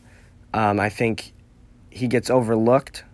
Um, 0.53 0.81
I 0.81 0.89
think 0.89 1.33
he 1.91 2.07
gets 2.07 2.31
overlooked 2.31 3.05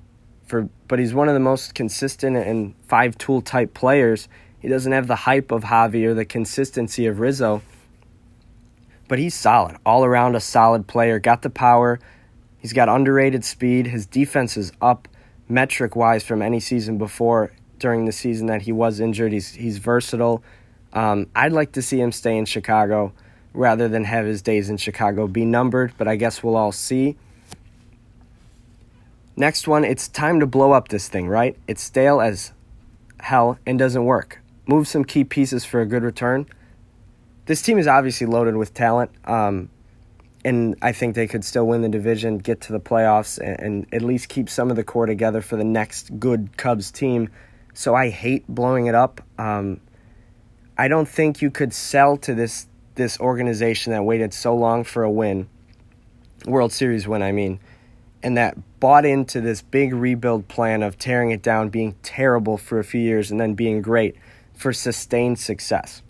for, 0.46 0.68
but 0.88 0.98
he's 0.98 1.12
one 1.12 1.28
of 1.28 1.34
the 1.34 1.40
most 1.40 1.74
consistent 1.74 2.36
and 2.36 2.74
five 2.86 3.18
tool 3.18 3.40
type 3.40 3.74
players. 3.74 4.28
He 4.60 4.68
doesn't 4.68 4.92
have 4.92 5.06
the 5.06 5.16
hype 5.16 5.50
of 5.50 5.64
Javi 5.64 6.04
or 6.04 6.14
the 6.14 6.24
consistency 6.24 7.06
of 7.06 7.18
Rizzo, 7.18 7.62
but 9.08 9.18
he's 9.18 9.34
solid, 9.34 9.76
all 9.84 10.04
around 10.04 10.36
a 10.36 10.40
solid 10.40 10.86
player. 10.86 11.18
Got 11.18 11.42
the 11.42 11.50
power. 11.50 11.98
He's 12.58 12.72
got 12.72 12.88
underrated 12.88 13.44
speed. 13.44 13.86
His 13.86 14.06
defense 14.06 14.56
is 14.56 14.72
up 14.80 15.08
metric 15.48 15.96
wise 15.96 16.24
from 16.24 16.42
any 16.42 16.60
season 16.60 16.98
before. 16.98 17.52
During 17.78 18.04
the 18.04 18.12
season 18.12 18.46
that 18.48 18.62
he 18.62 18.72
was 18.72 19.00
injured, 19.00 19.32
he's 19.32 19.54
he's 19.54 19.78
versatile. 19.78 20.44
Um, 20.92 21.28
I'd 21.34 21.52
like 21.52 21.72
to 21.72 21.82
see 21.82 21.98
him 21.98 22.12
stay 22.12 22.36
in 22.36 22.44
Chicago 22.44 23.12
rather 23.54 23.88
than 23.88 24.04
have 24.04 24.26
his 24.26 24.42
days 24.42 24.68
in 24.68 24.76
Chicago 24.76 25.26
be 25.26 25.44
numbered, 25.44 25.94
but 25.96 26.06
I 26.06 26.16
guess 26.16 26.42
we'll 26.42 26.56
all 26.56 26.72
see. 26.72 27.16
Next 29.36 29.66
one, 29.66 29.84
it's 29.84 30.08
time 30.08 30.40
to 30.40 30.46
blow 30.46 30.72
up 30.72 30.88
this 30.88 31.08
thing, 31.08 31.26
right? 31.26 31.56
It's 31.66 31.82
stale 31.82 32.20
as 32.20 32.52
hell 33.20 33.58
and 33.64 33.78
doesn't 33.78 34.04
work. 34.04 34.40
Move 34.70 34.86
some 34.86 35.04
key 35.04 35.24
pieces 35.24 35.64
for 35.64 35.80
a 35.80 35.86
good 35.86 36.04
return. 36.04 36.46
This 37.46 37.60
team 37.60 37.76
is 37.78 37.88
obviously 37.88 38.28
loaded 38.28 38.56
with 38.56 38.72
talent, 38.72 39.10
um, 39.24 39.68
and 40.44 40.76
I 40.80 40.92
think 40.92 41.16
they 41.16 41.26
could 41.26 41.44
still 41.44 41.66
win 41.66 41.82
the 41.82 41.88
division, 41.88 42.38
get 42.38 42.60
to 42.62 42.72
the 42.72 42.78
playoffs, 42.78 43.38
and, 43.38 43.60
and 43.60 43.86
at 43.92 44.02
least 44.02 44.28
keep 44.28 44.48
some 44.48 44.70
of 44.70 44.76
the 44.76 44.84
core 44.84 45.06
together 45.06 45.40
for 45.40 45.56
the 45.56 45.64
next 45.64 46.20
good 46.20 46.56
Cubs 46.56 46.92
team. 46.92 47.28
So 47.74 47.96
I 47.96 48.10
hate 48.10 48.46
blowing 48.46 48.86
it 48.86 48.94
up. 48.94 49.20
Um, 49.38 49.80
I 50.78 50.86
don't 50.86 51.08
think 51.08 51.42
you 51.42 51.50
could 51.50 51.74
sell 51.74 52.16
to 52.18 52.34
this 52.34 52.68
this 52.94 53.18
organization 53.18 53.92
that 53.92 54.04
waited 54.04 54.32
so 54.34 54.54
long 54.54 54.84
for 54.84 55.02
a 55.02 55.10
win, 55.10 55.48
World 56.44 56.72
Series 56.72 57.08
win, 57.08 57.22
I 57.22 57.32
mean, 57.32 57.58
and 58.22 58.36
that 58.36 58.56
bought 58.78 59.04
into 59.04 59.40
this 59.40 59.62
big 59.62 59.94
rebuild 59.94 60.48
plan 60.48 60.82
of 60.82 60.98
tearing 60.98 61.30
it 61.30 61.42
down, 61.42 61.70
being 61.70 61.96
terrible 62.02 62.56
for 62.56 62.78
a 62.78 62.84
few 62.84 63.00
years, 63.00 63.30
and 63.30 63.40
then 63.40 63.54
being 63.54 63.80
great 63.82 64.16
for 64.60 64.74
sustained 64.74 65.38
success. 65.38 66.02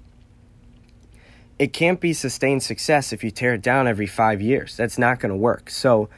It 1.56 1.72
can't 1.72 2.00
be 2.00 2.12
sustained 2.12 2.64
success 2.64 3.12
if 3.12 3.22
you 3.22 3.30
tear 3.30 3.54
it 3.54 3.62
down 3.62 3.86
every 3.86 4.08
five 4.08 4.40
years. 4.40 4.76
That's 4.76 4.98
not 4.98 5.20
going 5.20 5.30
to 5.30 5.36
work. 5.36 5.70
So 5.70 6.08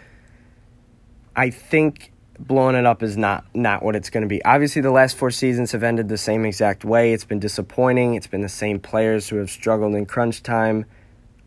I 1.36 1.50
think 1.50 2.10
blowing 2.38 2.74
it 2.74 2.86
up 2.86 3.02
is 3.02 3.18
not 3.18 3.44
not 3.54 3.82
what 3.82 3.94
it's 3.94 4.08
going 4.08 4.22
to 4.22 4.28
be. 4.28 4.42
Obviously, 4.46 4.80
the 4.80 4.90
last 4.90 5.14
four 5.14 5.30
seasons 5.30 5.72
have 5.72 5.82
ended 5.82 6.08
the 6.08 6.16
same 6.16 6.46
exact 6.46 6.86
way. 6.86 7.12
It's 7.12 7.24
been 7.24 7.38
disappointing. 7.38 8.14
It's 8.14 8.26
been 8.26 8.40
the 8.40 8.48
same 8.48 8.80
players 8.80 9.28
who 9.28 9.36
have 9.36 9.50
struggled 9.50 9.94
in 9.94 10.06
crunch 10.06 10.42
time. 10.42 10.86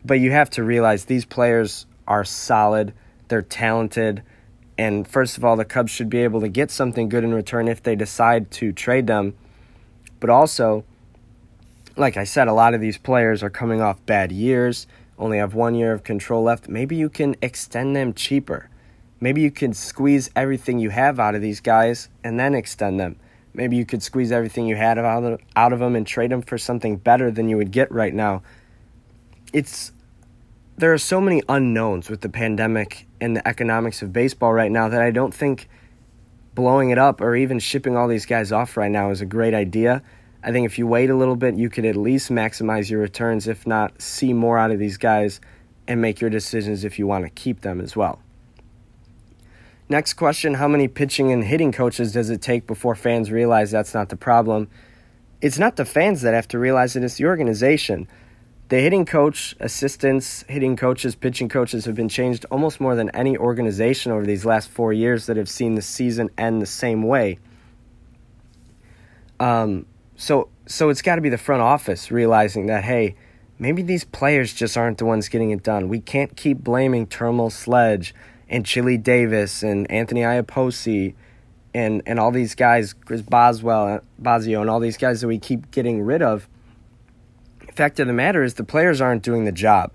But 0.04 0.20
you 0.20 0.30
have 0.30 0.50
to 0.50 0.62
realize 0.62 1.06
these 1.06 1.24
players 1.24 1.86
are 2.06 2.24
solid. 2.24 2.94
They're 3.26 3.42
talented. 3.42 4.22
And 4.78 5.08
first 5.08 5.36
of 5.36 5.44
all, 5.44 5.56
the 5.56 5.64
Cubs 5.64 5.90
should 5.90 6.10
be 6.10 6.18
able 6.18 6.42
to 6.42 6.48
get 6.48 6.70
something 6.70 7.08
good 7.08 7.24
in 7.24 7.34
return 7.34 7.66
if 7.66 7.82
they 7.82 7.96
decide 7.96 8.52
to 8.52 8.72
trade 8.72 9.08
them. 9.08 9.34
But 10.26 10.32
also, 10.32 10.84
like 11.96 12.16
I 12.16 12.24
said, 12.24 12.48
a 12.48 12.52
lot 12.52 12.74
of 12.74 12.80
these 12.80 12.98
players 12.98 13.42
are 13.42 13.50
coming 13.50 13.80
off 13.80 14.04
bad 14.06 14.32
years, 14.32 14.86
only 15.18 15.38
have 15.38 15.54
one 15.54 15.74
year 15.74 15.92
of 15.92 16.02
control 16.02 16.42
left. 16.42 16.68
Maybe 16.68 16.96
you 16.96 17.08
can 17.08 17.36
extend 17.40 17.94
them 17.94 18.12
cheaper 18.12 18.68
Maybe 19.20 19.40
you 19.40 19.50
can 19.50 19.72
squeeze 19.72 20.30
everything 20.36 20.78
you 20.78 20.90
have 20.90 21.18
out 21.18 21.34
of 21.34 21.40
these 21.40 21.60
guys 21.60 22.08
and 22.22 22.38
then 22.38 22.54
extend 22.54 23.00
them. 23.00 23.16
Maybe 23.54 23.76
you 23.76 23.86
could 23.86 24.02
squeeze 24.02 24.30
everything 24.30 24.66
you 24.66 24.76
had 24.76 24.98
out 24.98 25.24
of, 25.24 25.40
out 25.54 25.72
of 25.72 25.78
them 25.78 25.96
and 25.96 26.06
trade 26.06 26.30
them 26.30 26.42
for 26.42 26.58
something 26.58 26.96
better 26.96 27.30
than 27.30 27.48
you 27.48 27.56
would 27.56 27.70
get 27.70 27.90
right 27.90 28.12
now. 28.12 28.42
It's 29.52 29.92
there 30.76 30.92
are 30.92 30.98
so 30.98 31.22
many 31.22 31.42
unknowns 31.48 32.10
with 32.10 32.20
the 32.20 32.28
pandemic 32.28 33.06
and 33.18 33.34
the 33.34 33.48
economics 33.48 34.02
of 34.02 34.12
baseball 34.12 34.52
right 34.52 34.70
now 34.70 34.90
that 34.90 35.00
I 35.00 35.10
don't 35.10 35.32
think 35.32 35.70
blowing 36.54 36.90
it 36.90 36.98
up 36.98 37.22
or 37.22 37.34
even 37.34 37.58
shipping 37.58 37.96
all 37.96 38.08
these 38.08 38.26
guys 38.26 38.52
off 38.52 38.76
right 38.76 38.90
now 38.90 39.10
is 39.10 39.22
a 39.22 39.26
great 39.26 39.54
idea. 39.54 40.02
I 40.46 40.52
think 40.52 40.64
if 40.64 40.78
you 40.78 40.86
wait 40.86 41.10
a 41.10 41.16
little 41.16 41.34
bit, 41.34 41.56
you 41.56 41.68
could 41.68 41.84
at 41.84 41.96
least 41.96 42.30
maximize 42.30 42.88
your 42.88 43.00
returns, 43.00 43.48
if 43.48 43.66
not 43.66 44.00
see 44.00 44.32
more 44.32 44.56
out 44.56 44.70
of 44.70 44.78
these 44.78 44.96
guys 44.96 45.40
and 45.88 46.00
make 46.00 46.20
your 46.20 46.30
decisions 46.30 46.84
if 46.84 47.00
you 47.00 47.06
want 47.08 47.24
to 47.24 47.30
keep 47.30 47.62
them 47.62 47.80
as 47.80 47.96
well. 47.96 48.20
Next 49.88 50.14
question 50.14 50.54
How 50.54 50.68
many 50.68 50.86
pitching 50.86 51.32
and 51.32 51.42
hitting 51.42 51.72
coaches 51.72 52.12
does 52.12 52.30
it 52.30 52.42
take 52.42 52.68
before 52.68 52.94
fans 52.94 53.32
realize 53.32 53.72
that's 53.72 53.92
not 53.92 54.08
the 54.08 54.16
problem? 54.16 54.68
It's 55.40 55.58
not 55.58 55.74
the 55.74 55.84
fans 55.84 56.22
that 56.22 56.32
have 56.32 56.46
to 56.48 56.60
realize 56.60 56.94
it, 56.94 57.02
it's 57.02 57.16
the 57.16 57.26
organization. 57.26 58.06
The 58.68 58.78
hitting 58.78 59.04
coach, 59.04 59.56
assistants, 59.58 60.44
hitting 60.48 60.76
coaches, 60.76 61.16
pitching 61.16 61.48
coaches 61.48 61.86
have 61.86 61.96
been 61.96 62.08
changed 62.08 62.46
almost 62.52 62.80
more 62.80 62.94
than 62.94 63.10
any 63.10 63.36
organization 63.36 64.12
over 64.12 64.24
these 64.24 64.44
last 64.44 64.68
four 64.68 64.92
years 64.92 65.26
that 65.26 65.36
have 65.36 65.48
seen 65.48 65.74
the 65.74 65.82
season 65.82 66.30
end 66.38 66.62
the 66.62 66.66
same 66.66 67.02
way. 67.02 67.40
Um, 69.40 69.86
so, 70.16 70.48
so 70.66 70.88
it's 70.88 71.02
got 71.02 71.16
to 71.16 71.20
be 71.20 71.28
the 71.28 71.38
front 71.38 71.62
office 71.62 72.10
realizing 72.10 72.66
that 72.66 72.84
hey, 72.84 73.14
maybe 73.58 73.82
these 73.82 74.04
players 74.04 74.52
just 74.52 74.76
aren't 74.76 74.98
the 74.98 75.04
ones 75.04 75.28
getting 75.28 75.50
it 75.50 75.62
done. 75.62 75.88
We 75.88 76.00
can't 76.00 76.36
keep 76.36 76.58
blaming 76.58 77.06
Terrmel 77.06 77.52
Sledge 77.52 78.14
and 78.48 78.64
Chili 78.64 78.96
Davis 78.96 79.62
and 79.62 79.90
Anthony 79.90 80.22
Iapoce 80.22 81.14
and 81.74 82.02
and 82.06 82.18
all 82.18 82.30
these 82.30 82.54
guys, 82.54 82.92
Chris 82.94 83.22
Boswell, 83.22 84.00
Bosio, 84.20 84.60
and 84.60 84.70
all 84.70 84.80
these 84.80 84.96
guys 84.96 85.20
that 85.20 85.28
we 85.28 85.38
keep 85.38 85.70
getting 85.70 86.02
rid 86.02 86.22
of. 86.22 86.48
The 87.66 87.72
fact 87.72 88.00
of 88.00 88.06
the 88.06 88.12
matter 88.12 88.42
is 88.42 88.54
the 88.54 88.64
players 88.64 89.00
aren't 89.00 89.22
doing 89.22 89.44
the 89.44 89.52
job. 89.52 89.92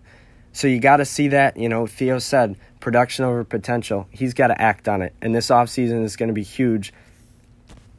So 0.54 0.68
you 0.68 0.80
got 0.80 0.98
to 0.98 1.06
see 1.06 1.30
that, 1.30 1.58
you 1.58 1.70
know, 1.70 1.88
Theo 1.88 2.20
said 2.20 2.58
production 2.82 3.26
over 3.26 3.44
potential. 3.44 4.08
He's 4.12 4.34
got 4.34 4.48
to 4.48 4.62
act 4.62 4.88
on 4.88 5.02
it. 5.02 5.14
And 5.22 5.34
this 5.34 5.48
offseason 5.48 6.04
is 6.04 6.18
going 6.18 6.28
to 6.28 6.34
be 6.34 6.44
huge 6.44 6.94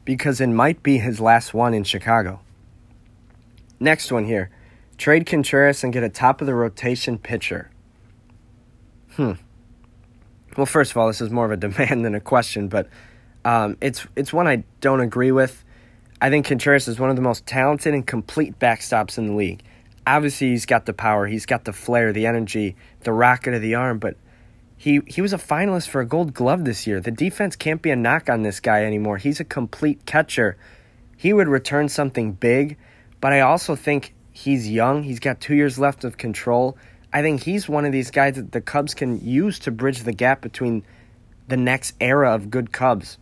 because 0.05 0.41
it 0.41 0.47
might 0.47 0.83
be 0.83 0.97
his 0.97 1.19
last 1.19 1.53
one 1.53 1.73
in 1.73 1.83
Chicago. 1.83 2.39
Next 3.79 4.11
one 4.11 4.25
here. 4.25 4.49
Trade 4.97 5.25
Contreras 5.25 5.83
and 5.83 5.91
get 5.91 6.03
a 6.03 6.09
top 6.09 6.41
of 6.41 6.47
the 6.47 6.55
rotation 6.55 7.17
pitcher. 7.17 7.69
Hmm. 9.15 9.33
Well, 10.55 10.65
first 10.65 10.91
of 10.91 10.97
all, 10.97 11.07
this 11.07 11.21
is 11.21 11.29
more 11.29 11.45
of 11.45 11.51
a 11.51 11.57
demand 11.67 12.05
than 12.05 12.15
a 12.15 12.19
question, 12.19 12.67
but 12.67 12.87
um, 13.45 13.77
it's 13.81 14.07
it's 14.15 14.31
one 14.31 14.47
I 14.47 14.63
don't 14.81 15.01
agree 15.01 15.31
with. 15.31 15.63
I 16.21 16.29
think 16.29 16.45
Contreras 16.45 16.87
is 16.87 16.99
one 16.99 17.09
of 17.09 17.17
the 17.17 17.21
most 17.21 17.45
talented 17.45 17.93
and 17.93 18.07
complete 18.07 18.57
backstops 18.57 19.17
in 19.17 19.27
the 19.27 19.33
league. 19.33 19.61
Obviously, 20.07 20.49
he's 20.49 20.65
got 20.65 20.85
the 20.85 20.93
power, 20.93 21.27
he's 21.27 21.45
got 21.45 21.65
the 21.65 21.73
flair, 21.73 22.13
the 22.13 22.25
energy, 22.25 22.75
the 23.01 23.11
rocket 23.11 23.53
of 23.53 23.61
the 23.61 23.75
arm, 23.75 23.99
but 23.99 24.15
he 24.83 24.99
he 25.07 25.21
was 25.21 25.31
a 25.31 25.37
finalist 25.37 25.87
for 25.87 26.01
a 26.01 26.05
Gold 26.05 26.33
Glove 26.33 26.65
this 26.65 26.85
year. 26.85 26.99
The 26.99 27.09
defense 27.09 27.55
can't 27.55 27.81
be 27.81 27.89
a 27.89 27.95
knock 27.95 28.29
on 28.29 28.41
this 28.41 28.59
guy 28.59 28.83
anymore. 28.83 29.17
He's 29.17 29.39
a 29.39 29.45
complete 29.45 30.05
catcher. 30.05 30.57
He 31.15 31.31
would 31.31 31.47
return 31.47 31.87
something 31.87 32.33
big, 32.33 32.75
but 33.21 33.31
I 33.31 33.39
also 33.39 33.77
think 33.77 34.13
he's 34.33 34.69
young. 34.69 35.03
He's 35.03 35.21
got 35.21 35.39
two 35.39 35.55
years 35.55 35.79
left 35.79 36.03
of 36.03 36.17
control. 36.17 36.77
I 37.13 37.21
think 37.21 37.43
he's 37.43 37.69
one 37.69 37.85
of 37.85 37.93
these 37.93 38.11
guys 38.11 38.35
that 38.35 38.51
the 38.51 38.59
Cubs 38.59 38.93
can 38.93 39.25
use 39.25 39.57
to 39.59 39.71
bridge 39.71 39.99
the 40.01 40.11
gap 40.11 40.41
between 40.41 40.83
the 41.47 41.55
next 41.55 41.95
era 42.01 42.35
of 42.35 42.51
good 42.51 42.73
Cubs. 42.73 43.17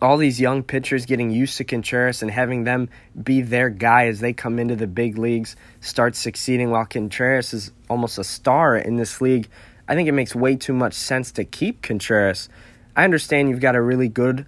All 0.00 0.16
these 0.16 0.40
young 0.40 0.62
pitchers 0.62 1.04
getting 1.04 1.30
used 1.30 1.58
to 1.58 1.64
Contreras 1.64 2.22
and 2.22 2.30
having 2.30 2.64
them 2.64 2.88
be 3.22 3.42
their 3.42 3.68
guy 3.68 4.06
as 4.06 4.20
they 4.20 4.32
come 4.32 4.58
into 4.58 4.74
the 4.76 4.86
big 4.86 5.18
leagues, 5.18 5.54
start 5.82 6.16
succeeding 6.16 6.70
while 6.70 6.86
Contreras 6.86 7.52
is 7.52 7.72
almost 7.90 8.16
a 8.16 8.24
star 8.24 8.74
in 8.74 8.96
this 8.96 9.20
league. 9.20 9.50
I 9.88 9.94
think 9.94 10.08
it 10.08 10.12
makes 10.12 10.34
way 10.34 10.56
too 10.56 10.72
much 10.72 10.94
sense 10.94 11.32
to 11.32 11.44
keep 11.44 11.82
Contreras. 11.82 12.48
I 12.96 13.04
understand 13.04 13.48
you've 13.50 13.60
got 13.60 13.76
a 13.76 13.82
really 13.82 14.08
good 14.08 14.46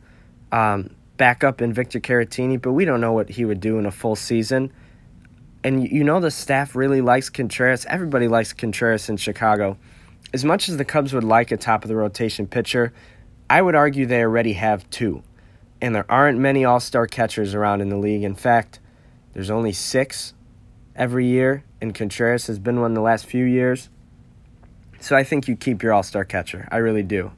um, 0.50 0.95
backup 1.16 1.61
in 1.61 1.73
Victor 1.73 2.00
Caratini, 2.00 2.61
but 2.61 2.73
we 2.73 2.85
don't 2.85 3.00
know 3.00 3.12
what 3.12 3.28
he 3.28 3.45
would 3.45 3.61
do 3.61 3.78
in 3.78 3.87
a 3.87 3.90
full 3.90 4.16
season 4.16 4.73
and 5.64 5.90
you 5.90 6.04
know 6.04 6.21
the 6.21 6.30
staff 6.30 6.75
really 6.76 7.00
likes 7.00 7.28
Contreras. 7.28 7.85
Everybody 7.87 8.28
likes 8.28 8.52
Contreras 8.52 9.09
in 9.09 9.16
Chicago. 9.16 9.76
As 10.33 10.45
much 10.45 10.68
as 10.68 10.76
the 10.76 10.85
Cubs 10.85 11.12
would 11.12 11.25
like 11.25 11.50
a 11.50 11.57
top 11.57 11.85
of 11.85 11.88
the 11.88 11.97
rotation 11.97 12.47
pitcher, 12.47 12.92
I 13.50 13.62
would 13.62 13.75
argue 13.75 14.07
they 14.07 14.23
already 14.23 14.52
have 14.54 14.88
two. 14.90 15.23
And 15.80 15.95
there 15.95 16.11
aren't 16.11 16.38
many 16.38 16.64
all 16.64 16.80
star 16.80 17.07
catchers 17.07 17.54
around 17.54 17.80
in 17.80 17.88
the 17.88 17.97
league. 17.97 18.23
In 18.23 18.35
fact, 18.35 18.78
there's 19.33 19.50
only 19.50 19.73
six 19.73 20.35
every 20.95 21.26
year, 21.26 21.64
and 21.80 21.95
Contreras 21.95 22.47
has 22.47 22.59
been 22.59 22.80
one 22.80 22.95
the 22.95 23.00
last 23.00 23.26
few 23.26 23.45
years. 23.45 23.88
So 25.00 25.17
I 25.17 25.25
think 25.25 25.49
you 25.49 25.57
keep 25.57 25.83
your 25.83 25.93
all 25.93 26.02
star 26.02 26.25
catcher. 26.25 26.69
I 26.71 26.78
really 26.78 27.02
do. 27.02 27.33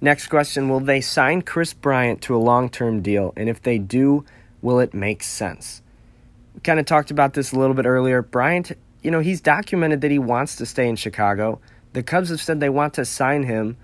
Next 0.00 0.28
question 0.28 0.68
Will 0.68 0.80
they 0.80 1.00
sign 1.00 1.42
Kris 1.42 1.72
Bryant 1.74 2.22
to 2.22 2.34
a 2.34 2.38
long 2.38 2.68
term 2.68 3.02
deal? 3.02 3.32
And 3.36 3.48
if 3.48 3.62
they 3.62 3.78
do, 3.78 4.24
will 4.62 4.80
it 4.80 4.94
make 4.94 5.22
sense? 5.22 5.82
We 6.54 6.60
kind 6.60 6.80
of 6.80 6.86
talked 6.86 7.10
about 7.10 7.34
this 7.34 7.52
a 7.52 7.58
little 7.58 7.74
bit 7.74 7.86
earlier. 7.86 8.22
Bryant, 8.22 8.72
you 9.02 9.10
know, 9.10 9.20
he's 9.20 9.40
documented 9.40 10.00
that 10.00 10.10
he 10.10 10.18
wants 10.18 10.56
to 10.56 10.66
stay 10.66 10.88
in 10.88 10.96
Chicago. 10.96 11.60
The 11.92 12.02
Cubs 12.02 12.30
have 12.30 12.40
said 12.40 12.60
they 12.60 12.68
want 12.68 12.94
to 12.94 13.04
sign 13.04 13.42
him, 13.42 13.76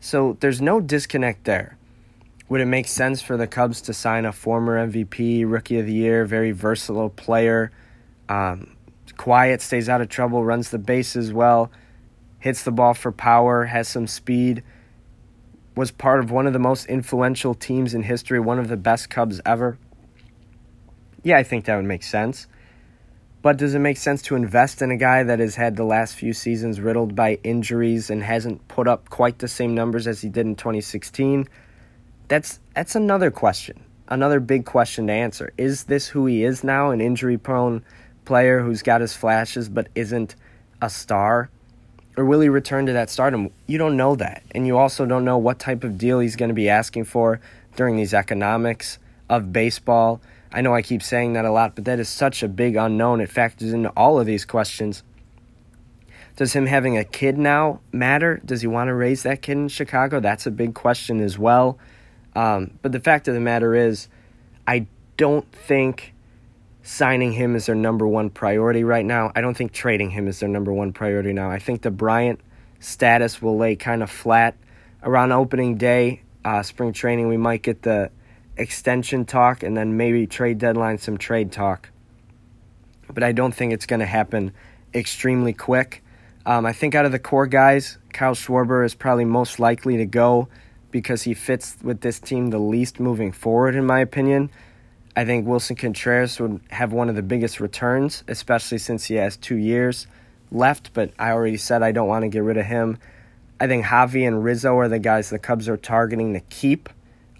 so 0.00 0.36
there's 0.40 0.60
no 0.60 0.80
disconnect 0.80 1.44
there. 1.44 1.76
Would 2.48 2.60
it 2.60 2.66
make 2.66 2.88
sense 2.88 3.20
for 3.20 3.36
the 3.36 3.46
Cubs 3.46 3.80
to 3.82 3.92
sign 3.92 4.24
a 4.24 4.32
former 4.32 4.86
MVP, 4.86 5.44
Rookie 5.50 5.78
of 5.80 5.86
the 5.86 5.92
Year, 5.92 6.24
very 6.24 6.52
versatile 6.52 7.10
player, 7.10 7.70
um, 8.28 8.76
quiet, 9.16 9.60
stays 9.60 9.88
out 9.88 10.00
of 10.00 10.08
trouble, 10.08 10.44
runs 10.44 10.70
the 10.70 10.78
bases 10.78 11.32
well, 11.32 11.70
hits 12.38 12.62
the 12.62 12.70
ball 12.70 12.94
for 12.94 13.12
power, 13.12 13.66
has 13.66 13.88
some 13.88 14.06
speed, 14.06 14.62
was 15.74 15.90
part 15.90 16.20
of 16.20 16.30
one 16.30 16.46
of 16.46 16.52
the 16.52 16.58
most 16.58 16.86
influential 16.86 17.54
teams 17.54 17.94
in 17.94 18.02
history, 18.02 18.40
one 18.40 18.58
of 18.58 18.68
the 18.68 18.76
best 18.76 19.10
Cubs 19.10 19.40
ever? 19.46 19.78
yeah, 21.22 21.36
I 21.36 21.42
think 21.42 21.64
that 21.64 21.76
would 21.76 21.84
make 21.84 22.02
sense. 22.02 22.46
But 23.42 23.56
does 23.56 23.74
it 23.74 23.80
make 23.80 23.98
sense 23.98 24.22
to 24.22 24.34
invest 24.34 24.82
in 24.82 24.90
a 24.90 24.96
guy 24.96 25.22
that 25.22 25.38
has 25.38 25.54
had 25.54 25.76
the 25.76 25.84
last 25.84 26.14
few 26.14 26.32
seasons 26.32 26.80
riddled 26.80 27.14
by 27.14 27.38
injuries 27.44 28.10
and 28.10 28.22
hasn't 28.22 28.66
put 28.68 28.88
up 28.88 29.10
quite 29.10 29.38
the 29.38 29.48
same 29.48 29.74
numbers 29.74 30.06
as 30.06 30.20
he 30.20 30.28
did 30.28 30.46
in 30.46 30.56
2016? 30.56 31.48
That's 32.28 32.60
that's 32.74 32.94
another 32.94 33.30
question. 33.30 33.84
Another 34.08 34.40
big 34.40 34.64
question 34.64 35.06
to 35.06 35.12
answer. 35.12 35.52
Is 35.58 35.84
this 35.84 36.08
who 36.08 36.26
he 36.26 36.42
is 36.42 36.64
now, 36.64 36.90
an 36.90 37.00
injury-prone 37.00 37.84
player 38.24 38.60
who's 38.60 38.82
got 38.82 39.02
his 39.02 39.14
flashes 39.14 39.68
but 39.68 39.88
isn't 39.94 40.34
a 40.80 40.88
star? 40.90 41.50
Or 42.18 42.24
will 42.26 42.40
he 42.40 42.50
return 42.50 42.84
to 42.84 42.92
that 42.92 43.08
stardom? 43.08 43.50
You 43.66 43.78
don't 43.78 43.96
know 43.96 44.14
that. 44.16 44.42
And 44.50 44.66
you 44.66 44.76
also 44.76 45.06
don't 45.06 45.24
know 45.24 45.38
what 45.38 45.58
type 45.58 45.84
of 45.84 45.96
deal 45.96 46.18
he's 46.18 46.36
going 46.36 46.50
to 46.50 46.54
be 46.54 46.68
asking 46.68 47.04
for 47.04 47.40
during 47.76 47.96
these 47.96 48.12
economics 48.12 48.98
of 49.30 49.52
baseball 49.54 50.20
I 50.52 50.62
know 50.62 50.74
I 50.74 50.82
keep 50.82 51.02
saying 51.02 51.34
that 51.34 51.44
a 51.44 51.50
lot, 51.50 51.74
but 51.74 51.84
that 51.84 51.98
is 51.98 52.08
such 52.08 52.42
a 52.42 52.48
big 52.48 52.76
unknown. 52.76 53.20
It 53.20 53.30
factors 53.30 53.72
into 53.72 53.90
all 53.90 54.18
of 54.18 54.26
these 54.26 54.44
questions. 54.44 55.02
Does 56.36 56.52
him 56.52 56.66
having 56.66 56.96
a 56.96 57.04
kid 57.04 57.36
now 57.36 57.80
matter? 57.92 58.40
Does 58.44 58.60
he 58.62 58.66
want 58.66 58.88
to 58.88 58.94
raise 58.94 59.24
that 59.24 59.42
kid 59.42 59.52
in 59.52 59.68
Chicago? 59.68 60.20
That's 60.20 60.46
a 60.46 60.50
big 60.50 60.74
question 60.74 61.20
as 61.20 61.38
well. 61.38 61.78
Um, 62.34 62.78
but 62.80 62.92
the 62.92 63.00
fact 63.00 63.28
of 63.28 63.34
the 63.34 63.40
matter 63.40 63.74
is, 63.74 64.08
I 64.66 64.86
don't 65.16 65.50
think 65.52 66.14
signing 66.82 67.32
him 67.32 67.54
is 67.56 67.66
their 67.66 67.74
number 67.74 68.06
one 68.06 68.30
priority 68.30 68.84
right 68.84 69.04
now. 69.04 69.32
I 69.34 69.40
don't 69.40 69.56
think 69.56 69.72
trading 69.72 70.10
him 70.10 70.28
is 70.28 70.40
their 70.40 70.48
number 70.48 70.72
one 70.72 70.92
priority 70.92 71.32
now. 71.32 71.50
I 71.50 71.58
think 71.58 71.82
the 71.82 71.90
Bryant 71.90 72.40
status 72.80 73.42
will 73.42 73.56
lay 73.56 73.76
kind 73.76 74.02
of 74.02 74.10
flat 74.10 74.56
around 75.02 75.32
opening 75.32 75.76
day, 75.76 76.22
uh, 76.44 76.62
spring 76.62 76.92
training. 76.92 77.28
We 77.28 77.36
might 77.36 77.62
get 77.62 77.82
the 77.82 78.10
extension 78.56 79.24
talk 79.24 79.62
and 79.62 79.76
then 79.76 79.96
maybe 79.96 80.26
trade 80.26 80.58
deadline, 80.58 80.98
some 80.98 81.18
trade 81.18 81.52
talk. 81.52 81.90
But 83.12 83.22
I 83.22 83.32
don't 83.32 83.52
think 83.52 83.72
it's 83.72 83.86
going 83.86 84.00
to 84.00 84.06
happen 84.06 84.52
extremely 84.94 85.52
quick. 85.52 86.02
Um, 86.44 86.66
I 86.66 86.72
think 86.72 86.94
out 86.94 87.04
of 87.04 87.12
the 87.12 87.18
core 87.18 87.46
guys, 87.46 87.98
Kyle 88.12 88.34
Schwarber 88.34 88.84
is 88.84 88.94
probably 88.94 89.24
most 89.24 89.60
likely 89.60 89.96
to 89.98 90.06
go 90.06 90.48
because 90.90 91.22
he 91.22 91.34
fits 91.34 91.76
with 91.82 92.00
this 92.00 92.18
team 92.18 92.50
the 92.50 92.58
least 92.58 92.98
moving 92.98 93.32
forward, 93.32 93.74
in 93.74 93.84
my 93.84 94.00
opinion. 94.00 94.50
I 95.18 95.24
think 95.24 95.48
Willson 95.48 95.76
Contreras 95.76 96.38
would 96.38 96.60
have 96.70 96.92
one 96.92 97.08
of 97.08 97.16
the 97.16 97.24
biggest 97.24 97.58
returns, 97.58 98.22
especially 98.28 98.78
since 98.78 99.06
he 99.06 99.16
has 99.16 99.36
two 99.36 99.56
years 99.56 100.06
left, 100.52 100.92
but 100.94 101.10
I 101.18 101.32
already 101.32 101.56
said 101.56 101.82
I 101.82 101.90
don't 101.90 102.06
want 102.06 102.22
to 102.22 102.28
get 102.28 102.44
rid 102.44 102.56
of 102.56 102.66
him. 102.66 102.98
I 103.58 103.66
think 103.66 103.84
Javi 103.84 104.28
and 104.28 104.44
Rizzo 104.44 104.76
are 104.78 104.86
the 104.86 105.00
guys 105.00 105.30
the 105.30 105.40
Cubs 105.40 105.68
are 105.68 105.76
targeting 105.76 106.34
to 106.34 106.40
keep. 106.50 106.88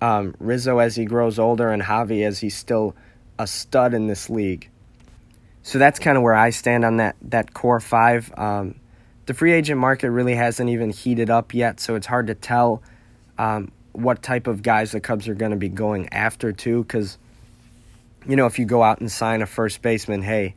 Um, 0.00 0.34
Rizzo 0.40 0.78
as 0.78 0.96
he 0.96 1.04
grows 1.04 1.38
older, 1.38 1.70
and 1.70 1.80
Javi 1.80 2.26
as 2.26 2.40
he's 2.40 2.56
still 2.56 2.96
a 3.38 3.46
stud 3.46 3.94
in 3.94 4.08
this 4.08 4.28
league. 4.28 4.68
So 5.62 5.78
that's 5.78 6.00
kind 6.00 6.16
of 6.16 6.24
where 6.24 6.34
I 6.34 6.50
stand 6.50 6.84
on 6.84 6.96
that 6.96 7.14
that 7.22 7.54
core 7.54 7.78
five. 7.78 8.36
Um, 8.36 8.74
the 9.26 9.34
free 9.34 9.52
agent 9.52 9.78
market 9.78 10.10
really 10.10 10.34
hasn't 10.34 10.68
even 10.68 10.90
heated 10.90 11.30
up 11.30 11.54
yet, 11.54 11.78
so 11.78 11.94
it's 11.94 12.08
hard 12.08 12.26
to 12.26 12.34
tell 12.34 12.82
um, 13.38 13.70
what 13.92 14.20
type 14.20 14.48
of 14.48 14.64
guys 14.64 14.90
the 14.90 14.98
Cubs 14.98 15.28
are 15.28 15.34
going 15.34 15.52
to 15.52 15.56
be 15.56 15.68
going 15.68 16.08
after 16.12 16.50
too. 16.50 16.82
Because 16.82 17.18
you 18.28 18.36
know, 18.36 18.46
if 18.46 18.58
you 18.58 18.66
go 18.66 18.82
out 18.82 19.00
and 19.00 19.10
sign 19.10 19.40
a 19.40 19.46
first 19.46 19.80
baseman, 19.80 20.22
hey, 20.22 20.54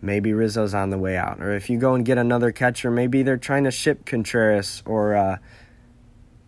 maybe 0.00 0.32
Rizzo's 0.32 0.74
on 0.74 0.88
the 0.88 0.98
way 0.98 1.16
out. 1.16 1.40
Or 1.40 1.54
if 1.54 1.68
you 1.68 1.78
go 1.78 1.94
and 1.94 2.04
get 2.04 2.16
another 2.16 2.50
catcher, 2.50 2.90
maybe 2.90 3.22
they're 3.22 3.36
trying 3.36 3.64
to 3.64 3.70
ship 3.70 4.06
Contreras 4.06 4.82
or 4.86 5.14
uh, 5.14 5.36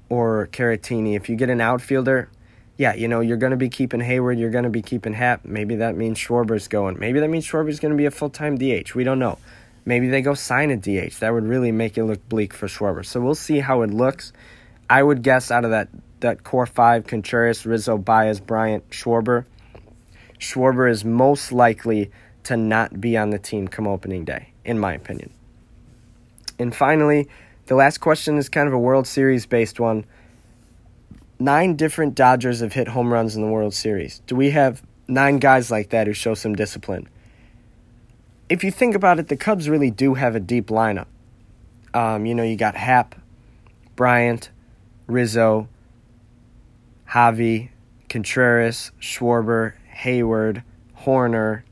or 0.09 0.49
Caratini. 0.50 1.14
If 1.14 1.29
you 1.29 1.37
get 1.37 1.50
an 1.50 1.61
outfielder, 1.61 2.31
yeah, 2.79 2.95
you 2.95 3.07
know, 3.07 3.21
you're 3.21 3.37
going 3.37 3.50
to 3.50 3.57
be 3.59 3.69
keeping 3.69 4.00
Heyward, 4.00 4.38
you're 4.38 4.50
going 4.50 4.64
to 4.64 4.71
be 4.71 4.83
keeping 4.83 5.12
Happ. 5.12 5.45
Maybe 5.45 5.76
that 5.76 5.95
means 5.95 6.19
Schwarber's 6.19 6.69
going. 6.69 6.99
Maybe 6.99 7.21
that 7.21 7.29
means 7.29 7.47
Schwarber's 7.47 7.79
going 7.79 7.93
to 7.93 7.99
be 7.99 8.07
a 8.07 8.11
full 8.11 8.31
time 8.31 8.57
DH. 8.57 8.95
We 8.95 9.05
don't 9.05 9.19
know. 9.19 9.38
Maybe 9.85 10.09
they 10.09 10.23
go 10.23 10.33
sign 10.33 10.71
a 10.71 10.76
DH. 10.76 11.19
That 11.19 11.35
would 11.35 11.45
really 11.45 11.73
make 11.73 11.99
it 11.99 12.05
look 12.05 12.26
bleak 12.29 12.55
for 12.55 12.67
Schwarber. 12.67 13.05
So 13.05 13.21
we'll 13.21 13.35
see 13.35 13.59
how 13.59 13.83
it 13.83 13.91
looks. 13.91 14.33
I 14.88 15.02
would 15.02 15.23
guess 15.23 15.50
out 15.50 15.64
of 15.64 15.73
that, 15.73 15.88
that 16.21 16.45
core 16.45 16.67
five 16.67 17.07
Contreras, 17.07 17.67
Rizzo, 17.67 17.99
Baez, 17.99 18.41
Bryant, 18.41 18.88
Schwarber, 18.91 19.45
Schwarber 20.43 20.91
is 20.91 21.05
most 21.05 21.53
likely 21.53 22.11
to 22.45 22.57
not 22.57 23.01
be 23.01 23.17
on 23.17 23.31
the 23.31 23.39
team 23.39 23.69
come 23.69 23.87
opening 23.87 24.25
day, 24.25 24.53
in 24.65 24.79
my 24.79 24.93
opinion. 24.93 25.33
And 26.59 26.75
finally, 26.75 27.29
the 27.67 27.77
last 27.77 27.99
question 27.99 28.37
is 28.37 28.49
kind 28.49 28.67
of 28.67 28.75
a 28.75 28.79
World 28.79 29.07
Series 29.07 29.47
based 29.47 29.79
one. 29.79 30.05
Nine 31.39 31.77
different 31.77 32.17
Dodgers 32.17 32.61
have 32.61 32.73
hit 32.73 32.89
home 32.89 33.13
runs 33.13 33.37
in 33.37 33.43
the 33.43 33.49
World 33.49 33.73
Series. 33.73 34.21
Do 34.27 34.35
we 34.35 34.51
have 34.51 34.83
nine 35.07 35.39
guys 35.39 35.71
like 35.71 35.91
that 35.91 36.09
who 36.09 36.13
show 36.13 36.35
some 36.35 36.57
discipline? 36.57 37.09
If 38.49 38.65
you 38.65 38.73
think 38.73 38.97
about 38.97 39.21
it, 39.21 39.29
the 39.29 39.37
Cubs 39.37 39.69
really 39.69 39.91
do 39.93 40.15
have 40.15 40.35
a 40.35 40.41
deep 40.41 40.67
lineup. 40.67 41.07
Um, 41.95 42.27
you 42.27 42.35
know, 42.35 42.43
you 42.43 42.57
got 42.57 42.75
Happ, 42.75 43.15
Bryant, 43.95 44.51
Rizzo, 45.07 45.69
Javi, 47.09 47.71
Contreras, 48.09 48.90
Schwarber, 49.01 49.75
Heyward, 49.94 50.62
Hoerner, 51.00 51.62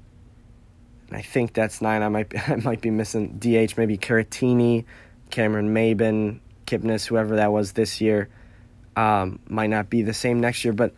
I 1.12 1.22
think 1.22 1.54
that's 1.54 1.83
nine. 1.83 2.02
I 2.02 2.09
might 2.09 2.28
be, 2.28 2.38
I 2.46 2.56
might 2.56 2.80
be 2.80 2.90
missing 2.90 3.38
DH, 3.38 3.76
maybe 3.76 3.98
Caratini, 3.98 4.85
Cameron 5.30 5.74
Maybin, 5.74 6.40
Kipnis, 6.66 7.06
whoever 7.06 7.37
that 7.37 7.52
was 7.52 7.72
this 7.72 8.00
year. 8.00 8.28
Um, 8.96 9.38
might 9.48 9.68
not 9.70 9.88
be 9.88 10.02
the 10.02 10.12
same 10.12 10.40
next 10.40 10.64
year, 10.64 10.72
but 10.72 10.94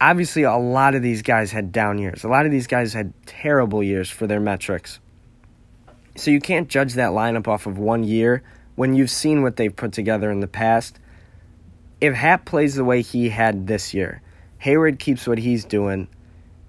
obviously 0.00 0.42
a 0.42 0.56
lot 0.56 0.94
of 0.94 1.02
these 1.02 1.22
guys 1.22 1.52
had 1.52 1.72
down 1.72 1.98
years. 1.98 2.24
A 2.24 2.28
lot 2.28 2.44
of 2.44 2.52
these 2.52 2.66
guys 2.66 2.92
had 2.92 3.12
terrible 3.24 3.82
years 3.82 4.10
for 4.10 4.26
their 4.26 4.40
metrics. 4.40 4.98
So 6.16 6.30
you 6.30 6.40
can't 6.40 6.68
judge 6.68 6.94
that 6.94 7.10
lineup 7.10 7.48
off 7.48 7.66
of 7.66 7.78
one 7.78 8.04
year 8.04 8.42
when 8.74 8.94
you've 8.94 9.10
seen 9.10 9.42
what 9.42 9.56
they've 9.56 9.74
put 9.74 9.92
together 9.92 10.30
in 10.30 10.40
the 10.40 10.48
past. 10.48 10.98
If 12.00 12.14
Happ 12.14 12.44
plays 12.44 12.74
the 12.74 12.84
way 12.84 13.00
he 13.00 13.28
had 13.28 13.66
this 13.68 13.94
year, 13.94 14.20
Heyward 14.62 14.98
keeps 14.98 15.26
what 15.26 15.38
he's 15.38 15.64
doing, 15.64 16.08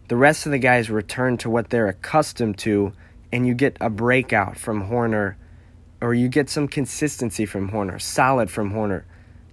the 0.08 0.16
rest 0.16 0.46
of 0.46 0.52
the 0.52 0.58
guys 0.58 0.90
return 0.90 1.38
to 1.38 1.50
what 1.50 1.70
they're 1.70 1.88
accustomed 1.88 2.58
to, 2.60 2.92
and 3.32 3.46
you 3.46 3.54
get 3.54 3.78
a 3.80 3.90
breakout 3.90 4.58
from 4.58 4.90
Hoerner, 4.90 5.36
or 6.02 6.14
you 6.14 6.28
get 6.28 6.50
some 6.50 6.68
consistency 6.68 7.46
from 7.46 7.70
Hoerner, 7.70 8.02
solid 8.02 8.50
from 8.50 8.74
Hoerner. 8.74 9.04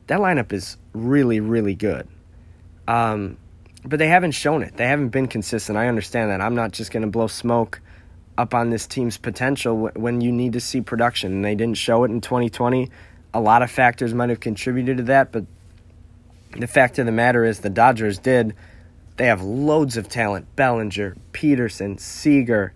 That 0.06 0.20
lineup 0.20 0.52
is 0.52 0.78
really, 0.94 1.38
really 1.40 1.74
good. 1.74 2.08
Um, 2.88 3.36
but 3.84 3.98
they 3.98 4.08
haven't 4.08 4.32
shown 4.32 4.62
it. 4.62 4.76
They 4.76 4.86
haven't 4.86 5.10
been 5.10 5.28
consistent. 5.28 5.78
I 5.78 5.88
understand 5.88 6.30
that. 6.30 6.40
I'm 6.40 6.54
not 6.54 6.72
just 6.72 6.90
going 6.90 7.02
to 7.02 7.08
blow 7.08 7.26
smoke 7.26 7.80
up 8.36 8.54
on 8.54 8.70
this 8.70 8.86
team's 8.86 9.18
potential 9.18 9.90
when 9.94 10.20
you 10.20 10.32
need 10.32 10.54
to 10.54 10.60
see 10.60 10.80
production. 10.80 11.32
And 11.32 11.44
they 11.44 11.54
didn't 11.54 11.76
show 11.76 12.04
it 12.04 12.10
in 12.10 12.20
2020. 12.20 12.90
A 13.32 13.40
lot 13.40 13.62
of 13.62 13.70
factors 13.70 14.12
might 14.12 14.30
have 14.30 14.40
contributed 14.40 14.96
to 14.96 15.02
that, 15.04 15.30
but 15.30 15.44
the 16.56 16.66
fact 16.66 16.98
of 16.98 17.06
the 17.06 17.12
matter 17.12 17.44
is 17.44 17.60
the 17.60 17.70
Dodgers 17.70 18.18
did 18.18 18.54
they 19.20 19.26
have 19.26 19.42
loads 19.42 19.98
of 19.98 20.08
talent 20.08 20.46
Bellinger, 20.56 21.14
Pederson, 21.34 22.00
Seager, 22.00 22.72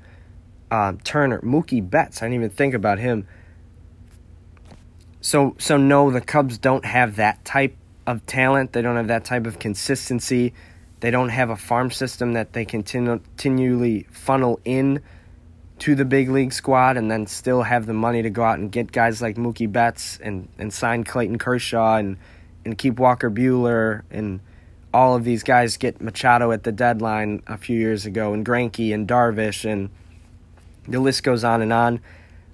um, 0.71 0.99
Turner, 0.99 1.41
Mookie 1.41 1.89
Betts. 1.89 2.21
I 2.21 2.27
didn't 2.27 2.35
even 2.35 2.51
think 2.51 2.75
about 2.75 2.99
him. 2.99 3.27
So, 5.23 5.57
so 5.59 5.79
no, 5.79 6.11
the 6.11 6.21
Cubs 6.21 6.59
don't 6.59 6.85
have 6.85 7.17
that 7.17 7.43
type 7.47 7.75
of 8.07 8.27
talent. 8.27 8.75
They 8.75 8.83
don't 8.83 8.97
have 8.97 9.09
that 9.09 9.25
type 9.25 9.47
of 9.47 9.59
consistency. 9.59 10.53
They 11.01 11.11
don't 11.11 11.31
have 11.31 11.49
a 11.49 11.57
farm 11.57 11.91
system 11.91 12.35
that 12.35 12.53
they 12.53 12.67
continu- 12.67 13.23
continually 13.39 14.07
funnel 14.11 14.61
in 14.67 15.01
to 15.79 15.95
the 15.95 16.05
big 16.05 16.29
league 16.29 16.53
squad 16.53 16.99
and 16.99 17.11
then 17.11 17.27
still 17.27 17.63
have 17.63 17.87
the 17.87 17.95
money 17.95 18.21
to 18.21 18.29
go 18.29 18.45
out 18.45 18.59
and 18.59 18.71
get 18.71 18.93
guys 18.93 19.23
like 19.23 19.37
Mookie 19.37 19.73
Betts 19.73 20.19
and, 20.23 20.47
and 20.59 20.71
sign 20.75 21.05
Clayton 21.05 21.39
Kershaw 21.39 21.97
and, 21.97 22.19
and 22.64 22.77
keep 22.77 22.98
Walker 22.98 23.31
Buehler 23.31 24.03
and– 24.11 24.40
all 24.94 25.16
of 25.16 25.24
these 25.24 25.42
guys 25.42 25.77
get 25.77 26.00
Machado 26.00 26.53
at 26.53 26.62
the 26.62 26.70
deadline 26.70 27.42
a 27.48 27.59
few 27.59 27.77
years 27.77 28.07
ago, 28.07 28.33
and 28.33 28.46
Greinke 28.46 28.94
and 28.94 29.09
Darvish, 29.09 29.68
and 29.68 29.90
the 30.87 31.00
list 31.00 31.24
goes 31.24 31.42
on 31.42 31.61
and 31.61 31.72
on. 31.72 32.00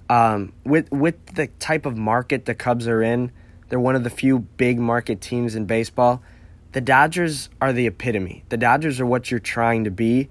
Um, 0.09 0.51
with 0.65 0.91
with 0.91 1.23
the 1.35 1.47
type 1.59 1.85
of 1.85 1.95
market 1.95 2.45
the 2.45 2.55
Cubs 2.55 2.87
are 2.87 3.03
in, 3.03 3.31
they're 3.69 3.79
one 3.79 3.95
of 3.95 4.03
the 4.03 4.09
few 4.09 4.39
big 4.39 4.79
market 4.79 5.21
teams 5.21 5.55
in 5.55 5.65
baseball. 5.65 6.23
The 6.71 6.81
Dodgers 6.81 7.49
are 7.61 7.71
the 7.71 7.85
epitome. 7.85 8.43
The 8.49 8.57
Dodgers 8.57 8.99
are 8.99 9.05
what 9.05 9.29
you're 9.29 9.39
trying 9.39 9.83
to 9.83 9.91
be. 9.91 10.29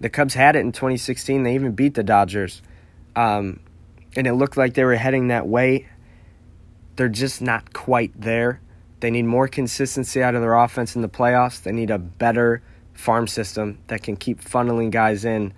The 0.00 0.08
Cubs 0.08 0.32
had 0.32 0.56
it 0.56 0.60
in 0.60 0.72
2016. 0.72 1.42
They 1.42 1.54
even 1.54 1.72
beat 1.72 1.92
the 1.92 2.02
Dodgers, 2.02 2.62
um, 3.14 3.60
and 4.16 4.26
it 4.26 4.32
looked 4.32 4.56
like 4.56 4.72
they 4.72 4.84
were 4.84 4.96
heading 4.96 5.28
that 5.28 5.46
way. 5.46 5.88
They're 6.96 7.10
just 7.10 7.42
not 7.42 7.74
quite 7.74 8.18
there. 8.18 8.60
They 9.00 9.10
need 9.10 9.24
more 9.24 9.48
consistency 9.48 10.22
out 10.22 10.34
of 10.34 10.42
their 10.42 10.54
offense 10.54 10.94
in 10.94 11.02
the 11.02 11.08
playoffs. 11.08 11.62
They 11.62 11.72
need 11.72 11.90
a 11.90 11.98
better 11.98 12.62
farm 12.92 13.26
system 13.26 13.78
that 13.86 14.02
can 14.02 14.16
keep 14.16 14.42
funneling 14.42 14.90
guys 14.90 15.24
in. 15.24 15.54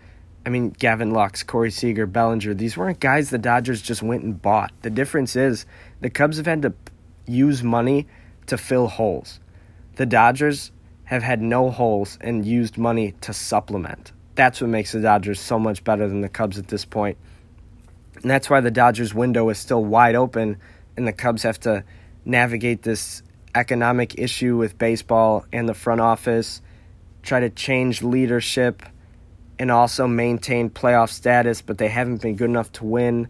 I 0.46 0.48
mean, 0.48 0.70
Gavin 0.70 1.10
Lux, 1.10 1.42
Corey 1.42 1.70
Seager, 1.70 2.06
Bellinger, 2.06 2.54
these 2.54 2.76
weren't 2.76 3.00
guys 3.00 3.30
the 3.30 3.38
Dodgers 3.38 3.82
just 3.82 4.02
went 4.02 4.22
and 4.22 4.40
bought. 4.40 4.72
The 4.82 4.90
difference 4.90 5.36
is 5.36 5.66
the 6.00 6.10
Cubs 6.10 6.36
have 6.36 6.46
had 6.46 6.62
to 6.62 6.72
use 7.26 7.62
money 7.62 8.06
to 8.46 8.56
fill 8.56 8.88
holes. 8.88 9.40
The 9.96 10.06
Dodgers 10.06 10.72
have 11.04 11.22
had 11.22 11.42
no 11.42 11.70
holes 11.70 12.18
and 12.20 12.46
used 12.46 12.78
money 12.78 13.12
to 13.20 13.32
supplement. 13.32 14.12
That's 14.34 14.60
what 14.60 14.70
makes 14.70 14.92
the 14.92 15.00
Dodgers 15.00 15.40
so 15.40 15.58
much 15.58 15.84
better 15.84 16.08
than 16.08 16.22
the 16.22 16.28
Cubs 16.28 16.58
at 16.58 16.68
this 16.68 16.84
point. 16.84 17.18
And 18.22 18.30
that's 18.30 18.48
why 18.48 18.60
the 18.60 18.70
Dodgers 18.70 19.12
window 19.12 19.48
is 19.48 19.58
still 19.58 19.84
wide 19.84 20.14
open 20.14 20.58
and 20.96 21.06
the 21.06 21.12
Cubs 21.12 21.42
have 21.42 21.60
to 21.60 21.84
navigate 22.24 22.82
this 22.82 23.22
economic 23.54 24.18
issue 24.18 24.56
with 24.56 24.78
baseball 24.78 25.44
and 25.52 25.68
the 25.68 25.74
front 25.74 26.00
office, 26.00 26.62
try 27.22 27.40
to 27.40 27.50
change 27.50 28.02
leadership, 28.02 28.82
and 29.58 29.70
also 29.70 30.08
maintain 30.08 30.70
playoff 30.70 31.10
status, 31.10 31.62
but 31.62 31.78
they 31.78 31.88
haven't 31.88 32.22
been 32.22 32.36
good 32.36 32.50
enough 32.50 32.72
to 32.72 32.84
win. 32.84 33.28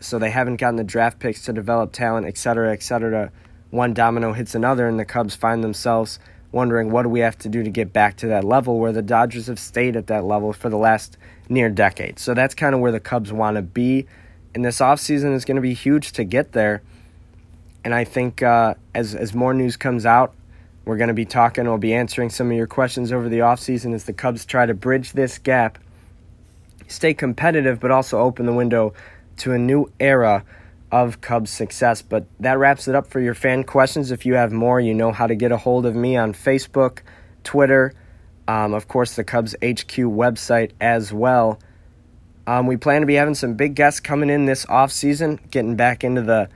So 0.00 0.18
they 0.18 0.30
haven't 0.30 0.56
gotten 0.56 0.76
the 0.76 0.84
draft 0.84 1.18
picks 1.18 1.44
to 1.44 1.52
develop 1.52 1.92
talent, 1.92 2.26
et 2.26 2.38
cetera, 2.38 2.72
et 2.72 2.82
cetera. 2.82 3.30
One 3.70 3.94
domino 3.94 4.32
hits 4.32 4.54
another, 4.54 4.88
and 4.88 4.98
the 4.98 5.04
Cubs 5.04 5.34
find 5.34 5.62
themselves 5.62 6.18
wondering 6.52 6.90
what 6.90 7.02
do 7.02 7.08
we 7.08 7.20
have 7.20 7.38
to 7.38 7.48
do 7.48 7.62
to 7.62 7.70
get 7.70 7.92
back 7.92 8.16
to 8.18 8.26
that 8.28 8.44
level 8.44 8.78
where 8.78 8.92
the 8.92 9.02
Dodgers 9.02 9.46
have 9.46 9.58
stayed 9.58 9.96
at 9.96 10.06
that 10.08 10.24
level 10.24 10.52
for 10.52 10.68
the 10.68 10.76
last 10.76 11.16
near 11.48 11.70
decade. 11.70 12.18
So 12.18 12.34
that's 12.34 12.54
kind 12.54 12.74
of 12.74 12.80
where 12.80 12.92
the 12.92 13.00
Cubs 13.00 13.32
want 13.32 13.56
to 13.56 13.62
be. 13.62 14.06
And 14.54 14.64
this 14.64 14.80
offseason 14.80 15.34
is 15.34 15.44
going 15.44 15.56
to 15.56 15.62
be 15.62 15.74
huge 15.74 16.12
to 16.12 16.24
get 16.24 16.52
there. 16.52 16.82
And 17.84 17.94
I 17.94 18.04
think 18.04 18.42
uh, 18.42 18.74
as, 18.94 19.14
as 19.14 19.34
more 19.34 19.54
news 19.54 19.76
comes 19.76 20.06
out, 20.06 20.34
we're 20.84 20.96
going 20.96 21.08
to 21.08 21.14
be 21.14 21.24
talking, 21.24 21.64
we'll 21.64 21.78
be 21.78 21.94
answering 21.94 22.30
some 22.30 22.50
of 22.50 22.56
your 22.56 22.66
questions 22.66 23.12
over 23.12 23.28
the 23.28 23.38
offseason 23.38 23.94
as 23.94 24.04
the 24.04 24.12
Cubs 24.12 24.44
try 24.44 24.66
to 24.66 24.74
bridge 24.74 25.12
this 25.12 25.38
gap, 25.38 25.78
stay 26.88 27.14
competitive, 27.14 27.78
but 27.78 27.90
also 27.90 28.18
open 28.18 28.46
the 28.46 28.52
window 28.52 28.92
to 29.38 29.52
a 29.52 29.58
new 29.58 29.90
era 30.00 30.44
of 30.90 31.20
Cubs 31.20 31.50
success. 31.50 32.02
But 32.02 32.26
that 32.40 32.58
wraps 32.58 32.88
it 32.88 32.94
up 32.94 33.06
for 33.06 33.20
your 33.20 33.34
fan 33.34 33.64
questions. 33.64 34.10
If 34.10 34.26
you 34.26 34.34
have 34.34 34.52
more, 34.52 34.80
you 34.80 34.92
know 34.92 35.12
how 35.12 35.26
to 35.26 35.34
get 35.34 35.52
a 35.52 35.56
hold 35.56 35.86
of 35.86 35.94
me 35.94 36.16
on 36.16 36.32
Facebook, 36.32 37.00
Twitter, 37.44 37.92
um, 38.48 38.74
of 38.74 38.88
course, 38.88 39.14
the 39.14 39.24
Cubs 39.24 39.54
HQ 39.62 39.96
website 39.96 40.72
as 40.80 41.12
well. 41.12 41.60
Um, 42.46 42.66
we 42.66 42.76
plan 42.76 43.02
to 43.02 43.06
be 43.06 43.14
having 43.14 43.36
some 43.36 43.54
big 43.54 43.76
guests 43.76 44.00
coming 44.00 44.28
in 44.28 44.46
this 44.46 44.66
off 44.66 44.90
season, 44.90 45.38
getting 45.50 45.76
back 45.76 46.02
into 46.02 46.22
the 46.22 46.48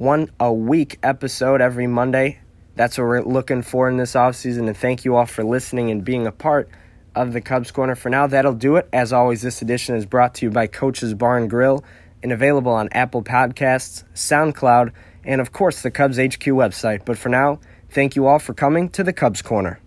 one 0.00 0.30
a 0.40 0.50
week 0.50 0.98
episode 1.02 1.60
every 1.60 1.86
Monday. 1.86 2.40
That's 2.74 2.96
what 2.96 3.04
we're 3.04 3.20
looking 3.20 3.60
for 3.60 3.86
in 3.86 3.98
this 3.98 4.16
off 4.16 4.34
season. 4.34 4.66
And 4.66 4.74
thank 4.74 5.04
you 5.04 5.14
all 5.14 5.26
for 5.26 5.44
listening 5.44 5.90
and 5.90 6.02
being 6.02 6.26
a 6.26 6.32
part 6.32 6.70
of 7.14 7.34
the 7.34 7.42
Cubs 7.42 7.70
Corner. 7.70 7.94
For 7.94 8.08
now, 8.08 8.26
that'll 8.26 8.54
do 8.54 8.76
it. 8.76 8.88
As 8.94 9.12
always, 9.12 9.42
this 9.42 9.60
edition 9.60 9.96
is 9.96 10.06
brought 10.06 10.36
to 10.36 10.46
you 10.46 10.50
by 10.50 10.68
Coach's 10.68 11.12
Bar 11.12 11.36
and 11.36 11.50
Grill 11.50 11.84
and 12.22 12.32
available 12.32 12.72
on 12.72 12.88
Apple 12.92 13.22
Podcasts, 13.22 14.04
SoundCloud, 14.14 14.92
and 15.22 15.38
of 15.38 15.52
course 15.52 15.82
the 15.82 15.90
Cubs 15.90 16.16
HQ 16.16 16.44
website. 16.44 17.04
But 17.04 17.18
for 17.18 17.28
now, 17.28 17.60
thank 17.90 18.16
you 18.16 18.26
all 18.26 18.38
for 18.38 18.54
coming 18.54 18.88
to 18.90 19.04
the 19.04 19.12
Cubs 19.12 19.42
Corner. 19.42 19.80